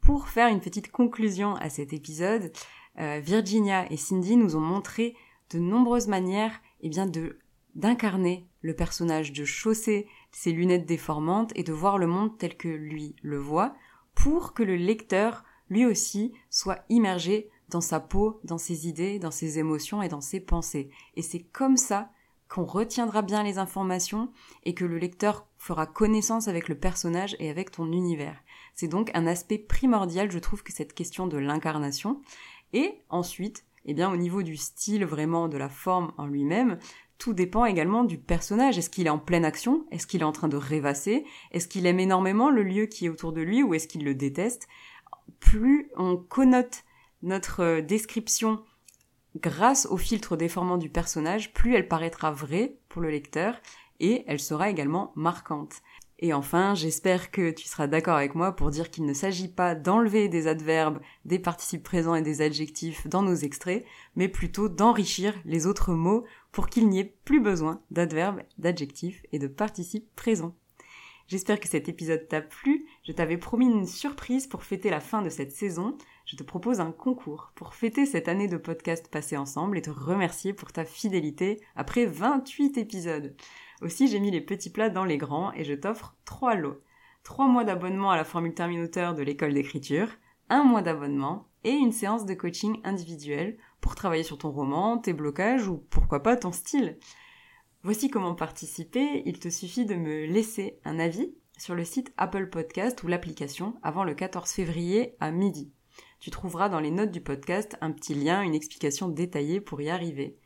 Pour 0.00 0.28
faire 0.28 0.48
une 0.48 0.60
petite 0.60 0.90
conclusion 0.90 1.54
à 1.56 1.68
cet 1.68 1.92
épisode, 1.92 2.52
Virginia 2.96 3.90
et 3.90 3.96
Cindy 3.96 4.36
nous 4.36 4.56
ont 4.56 4.60
montré 4.60 5.14
de 5.50 5.58
nombreuses 5.58 6.08
manières 6.08 6.60
eh 6.80 6.88
bien, 6.88 7.06
de 7.06 7.38
d'incarner 7.74 8.48
le 8.62 8.74
personnage, 8.74 9.32
de 9.32 9.44
chausser 9.44 10.06
ses 10.32 10.52
lunettes 10.52 10.86
déformantes 10.86 11.52
et 11.54 11.62
de 11.62 11.72
voir 11.72 11.98
le 11.98 12.06
monde 12.06 12.36
tel 12.38 12.56
que 12.56 12.68
lui 12.68 13.16
le 13.22 13.38
voit, 13.38 13.74
pour 14.14 14.52
que 14.52 14.62
le 14.62 14.76
lecteur, 14.76 15.44
lui 15.68 15.86
aussi, 15.86 16.32
soit 16.50 16.84
immergé 16.88 17.50
dans 17.68 17.80
sa 17.80 18.00
peau, 18.00 18.40
dans 18.44 18.58
ses 18.58 18.88
idées, 18.88 19.18
dans 19.18 19.30
ses 19.30 19.58
émotions 19.58 20.02
et 20.02 20.08
dans 20.08 20.20
ses 20.20 20.40
pensées. 20.40 20.90
Et 21.14 21.22
c'est 21.22 21.42
comme 21.42 21.76
ça 21.76 22.10
qu'on 22.48 22.64
retiendra 22.64 23.22
bien 23.22 23.44
les 23.44 23.58
informations 23.58 24.32
et 24.64 24.74
que 24.74 24.84
le 24.84 24.98
lecteur 24.98 25.46
fera 25.56 25.86
connaissance 25.86 26.48
avec 26.48 26.68
le 26.68 26.76
personnage 26.76 27.36
et 27.38 27.48
avec 27.48 27.70
ton 27.70 27.92
univers. 27.92 28.42
C'est 28.74 28.88
donc 28.88 29.10
un 29.14 29.26
aspect 29.26 29.58
primordial, 29.58 30.30
je 30.30 30.38
trouve, 30.38 30.62
que 30.64 30.72
cette 30.72 30.92
question 30.92 31.28
de 31.28 31.38
l'incarnation. 31.38 32.20
Et 32.72 33.00
ensuite, 33.08 33.64
eh 33.84 33.94
bien, 33.94 34.12
au 34.12 34.16
niveau 34.16 34.42
du 34.42 34.56
style 34.56 35.04
vraiment 35.04 35.48
de 35.48 35.56
la 35.56 35.68
forme 35.68 36.12
en 36.18 36.26
lui-même, 36.26 36.78
tout 37.20 37.34
dépend 37.34 37.66
également 37.66 38.02
du 38.02 38.18
personnage. 38.18 38.78
Est-ce 38.78 38.90
qu'il 38.90 39.06
est 39.06 39.10
en 39.10 39.18
pleine 39.18 39.44
action? 39.44 39.84
Est-ce 39.92 40.06
qu'il 40.06 40.22
est 40.22 40.24
en 40.24 40.32
train 40.32 40.48
de 40.48 40.56
rêvasser? 40.56 41.24
Est-ce 41.52 41.68
qu'il 41.68 41.86
aime 41.86 42.00
énormément 42.00 42.50
le 42.50 42.62
lieu 42.62 42.86
qui 42.86 43.06
est 43.06 43.10
autour 43.10 43.32
de 43.32 43.42
lui 43.42 43.62
ou 43.62 43.74
est-ce 43.74 43.86
qu'il 43.86 44.04
le 44.04 44.14
déteste? 44.14 44.66
Plus 45.38 45.90
on 45.96 46.16
connote 46.16 46.82
notre 47.22 47.62
euh, 47.62 47.80
description 47.82 48.64
grâce 49.36 49.86
au 49.86 49.98
filtre 49.98 50.36
déformant 50.36 50.78
du 50.78 50.88
personnage, 50.88 51.52
plus 51.52 51.74
elle 51.74 51.86
paraîtra 51.86 52.32
vraie 52.32 52.78
pour 52.88 53.02
le 53.02 53.10
lecteur 53.10 53.60
et 54.00 54.24
elle 54.26 54.40
sera 54.40 54.70
également 54.70 55.12
marquante. 55.14 55.82
Et 56.22 56.34
enfin, 56.34 56.74
j'espère 56.74 57.30
que 57.30 57.50
tu 57.50 57.66
seras 57.66 57.86
d'accord 57.86 58.16
avec 58.16 58.34
moi 58.34 58.52
pour 58.52 58.70
dire 58.70 58.90
qu'il 58.90 59.06
ne 59.06 59.14
s'agit 59.14 59.48
pas 59.48 59.74
d'enlever 59.74 60.28
des 60.28 60.48
adverbes, 60.48 61.00
des 61.24 61.38
participes 61.38 61.82
présents 61.82 62.14
et 62.14 62.20
des 62.20 62.42
adjectifs 62.42 63.06
dans 63.06 63.22
nos 63.22 63.34
extraits, 63.34 63.86
mais 64.16 64.28
plutôt 64.28 64.68
d'enrichir 64.68 65.34
les 65.46 65.66
autres 65.66 65.94
mots 65.94 66.24
pour 66.52 66.68
qu'il 66.68 66.88
n'y 66.88 67.00
ait 67.00 67.16
plus 67.24 67.40
besoin 67.40 67.82
d'adverbes, 67.90 68.42
d'adjectifs 68.58 69.24
et 69.32 69.38
de 69.38 69.46
participes 69.46 70.08
présents. 70.16 70.54
J'espère 71.30 71.60
que 71.60 71.68
cet 71.68 71.88
épisode 71.88 72.26
t'a 72.26 72.40
plu. 72.40 72.86
Je 73.04 73.12
t'avais 73.12 73.36
promis 73.38 73.66
une 73.66 73.86
surprise 73.86 74.48
pour 74.48 74.64
fêter 74.64 74.90
la 74.90 74.98
fin 74.98 75.22
de 75.22 75.28
cette 75.28 75.52
saison. 75.52 75.96
Je 76.26 76.34
te 76.34 76.42
propose 76.42 76.80
un 76.80 76.90
concours 76.90 77.52
pour 77.54 77.74
fêter 77.74 78.04
cette 78.04 78.26
année 78.26 78.48
de 78.48 78.56
podcast 78.56 79.06
passé 79.08 79.36
ensemble 79.36 79.78
et 79.78 79.82
te 79.82 79.90
remercier 79.90 80.52
pour 80.52 80.72
ta 80.72 80.84
fidélité 80.84 81.60
après 81.76 82.04
28 82.04 82.78
épisodes. 82.78 83.36
Aussi, 83.80 84.08
j'ai 84.08 84.18
mis 84.18 84.32
les 84.32 84.40
petits 84.40 84.70
plats 84.70 84.90
dans 84.90 85.04
les 85.04 85.18
grands 85.18 85.52
et 85.52 85.62
je 85.62 85.74
t'offre 85.74 86.16
trois 86.24 86.56
lots. 86.56 86.80
Trois 87.22 87.46
mois 87.46 87.62
d'abonnement 87.62 88.10
à 88.10 88.16
la 88.16 88.24
formule 88.24 88.54
terminateur 88.54 89.14
de 89.14 89.22
l'école 89.22 89.54
d'écriture, 89.54 90.08
un 90.50 90.64
mois 90.64 90.82
d'abonnement 90.82 91.48
et 91.64 91.72
une 91.72 91.92
séance 91.92 92.26
de 92.26 92.34
coaching 92.34 92.80
individuel 92.84 93.56
pour 93.80 93.94
travailler 93.94 94.22
sur 94.22 94.38
ton 94.38 94.50
roman, 94.50 94.98
tes 94.98 95.12
blocages 95.12 95.68
ou 95.68 95.78
pourquoi 95.90 96.22
pas 96.22 96.36
ton 96.36 96.52
style. 96.52 96.98
Voici 97.82 98.10
comment 98.10 98.34
participer. 98.34 99.22
Il 99.24 99.38
te 99.38 99.48
suffit 99.48 99.86
de 99.86 99.94
me 99.94 100.26
laisser 100.26 100.78
un 100.84 100.98
avis 100.98 101.32
sur 101.56 101.74
le 101.74 101.84
site 101.84 102.12
Apple 102.16 102.48
Podcast 102.48 103.02
ou 103.02 103.06
l'application 103.06 103.74
avant 103.82 104.04
le 104.04 104.14
14 104.14 104.50
février 104.50 105.14
à 105.20 105.30
midi. 105.30 105.72
Tu 106.18 106.30
trouveras 106.30 106.68
dans 106.68 106.80
les 106.80 106.90
notes 106.90 107.10
du 107.10 107.20
podcast 107.20 107.76
un 107.80 107.92
petit 107.92 108.14
lien, 108.14 108.42
une 108.42 108.54
explication 108.54 109.08
détaillée 109.08 109.60
pour 109.60 109.80
y 109.80 109.88
arriver. 109.88 110.36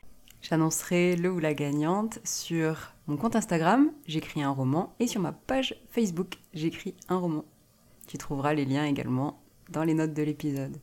J'annoncerai 0.43 1.17
le 1.17 1.33
ou 1.33 1.39
la 1.39 1.55
gagnante 1.55 2.21
sur 2.23 2.93
mon 3.07 3.17
compte 3.17 3.35
Instagram, 3.35 3.93
j'écris 4.07 4.43
un 4.43 4.51
roman, 4.51 4.95
et 5.01 5.07
sur 5.07 5.21
ma 5.21 5.33
page 5.33 5.75
Facebook, 5.89 6.39
j'écris 6.53 6.95
un 7.09 7.17
roman. 7.17 7.45
Tu 8.07 8.19
trouveras 8.19 8.55
les 8.55 8.67
liens 8.67 8.85
également 8.85 9.44
dans 9.71 9.85
les 9.85 9.95
notes 9.95 10.15
de 10.15 10.23
l'épisode. 10.23 10.79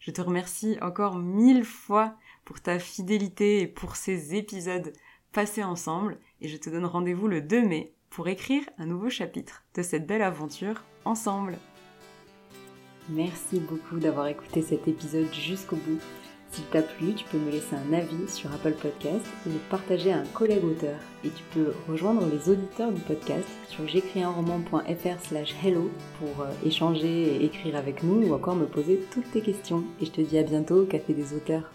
Je 0.00 0.10
te 0.10 0.20
remercie 0.20 0.76
encore 0.82 1.16
mille 1.16 1.64
fois 1.64 2.14
pour 2.44 2.60
ta 2.60 2.78
fidélité 2.78 3.62
et 3.62 3.66
pour 3.66 3.96
ces 3.96 4.34
épisodes 4.34 4.92
passés 5.32 5.64
ensemble, 5.64 6.18
et 6.40 6.48
je 6.48 6.56
te 6.56 6.70
donne 6.70 6.84
rendez-vous 6.84 7.26
le 7.26 7.40
2 7.40 7.66
mai 7.66 7.94
pour 8.10 8.28
écrire 8.28 8.62
un 8.78 8.86
nouveau 8.86 9.10
chapitre 9.10 9.64
de 9.74 9.82
cette 9.82 10.06
belle 10.06 10.22
aventure 10.22 10.84
ensemble. 11.04 11.58
Merci 13.08 13.60
beaucoup 13.60 13.98
d'avoir 13.98 14.28
écouté 14.28 14.62
cet 14.62 14.88
épisode 14.88 15.32
jusqu'au 15.32 15.76
bout. 15.76 16.00
S'il 16.54 16.66
t'a 16.66 16.82
plu, 16.82 17.14
tu 17.14 17.24
peux 17.24 17.38
me 17.38 17.50
laisser 17.50 17.74
un 17.74 17.92
avis 17.92 18.28
sur 18.28 18.52
Apple 18.52 18.74
Podcast 18.74 19.26
ou 19.44 19.48
le 19.48 19.58
partager 19.70 20.12
à 20.12 20.18
un 20.18 20.24
collègue 20.26 20.64
auteur. 20.64 20.94
Et 21.24 21.30
tu 21.30 21.42
peux 21.52 21.72
rejoindre 21.88 22.22
les 22.26 22.48
auditeurs 22.48 22.92
du 22.92 23.00
podcast 23.00 23.48
sur 23.68 23.88
j'écrisunroman.fr 23.88 25.20
slash 25.20 25.52
hello 25.64 25.90
pour 26.20 26.44
euh, 26.44 26.52
échanger 26.64 27.34
et 27.34 27.44
écrire 27.44 27.74
avec 27.74 28.04
nous 28.04 28.28
ou 28.28 28.34
encore 28.34 28.54
me 28.54 28.66
poser 28.66 29.00
toutes 29.10 29.32
tes 29.32 29.40
questions. 29.40 29.82
Et 30.00 30.06
je 30.06 30.12
te 30.12 30.20
dis 30.20 30.38
à 30.38 30.44
bientôt 30.44 30.82
au 30.82 30.86
Café 30.86 31.12
des 31.12 31.34
auteurs. 31.34 31.73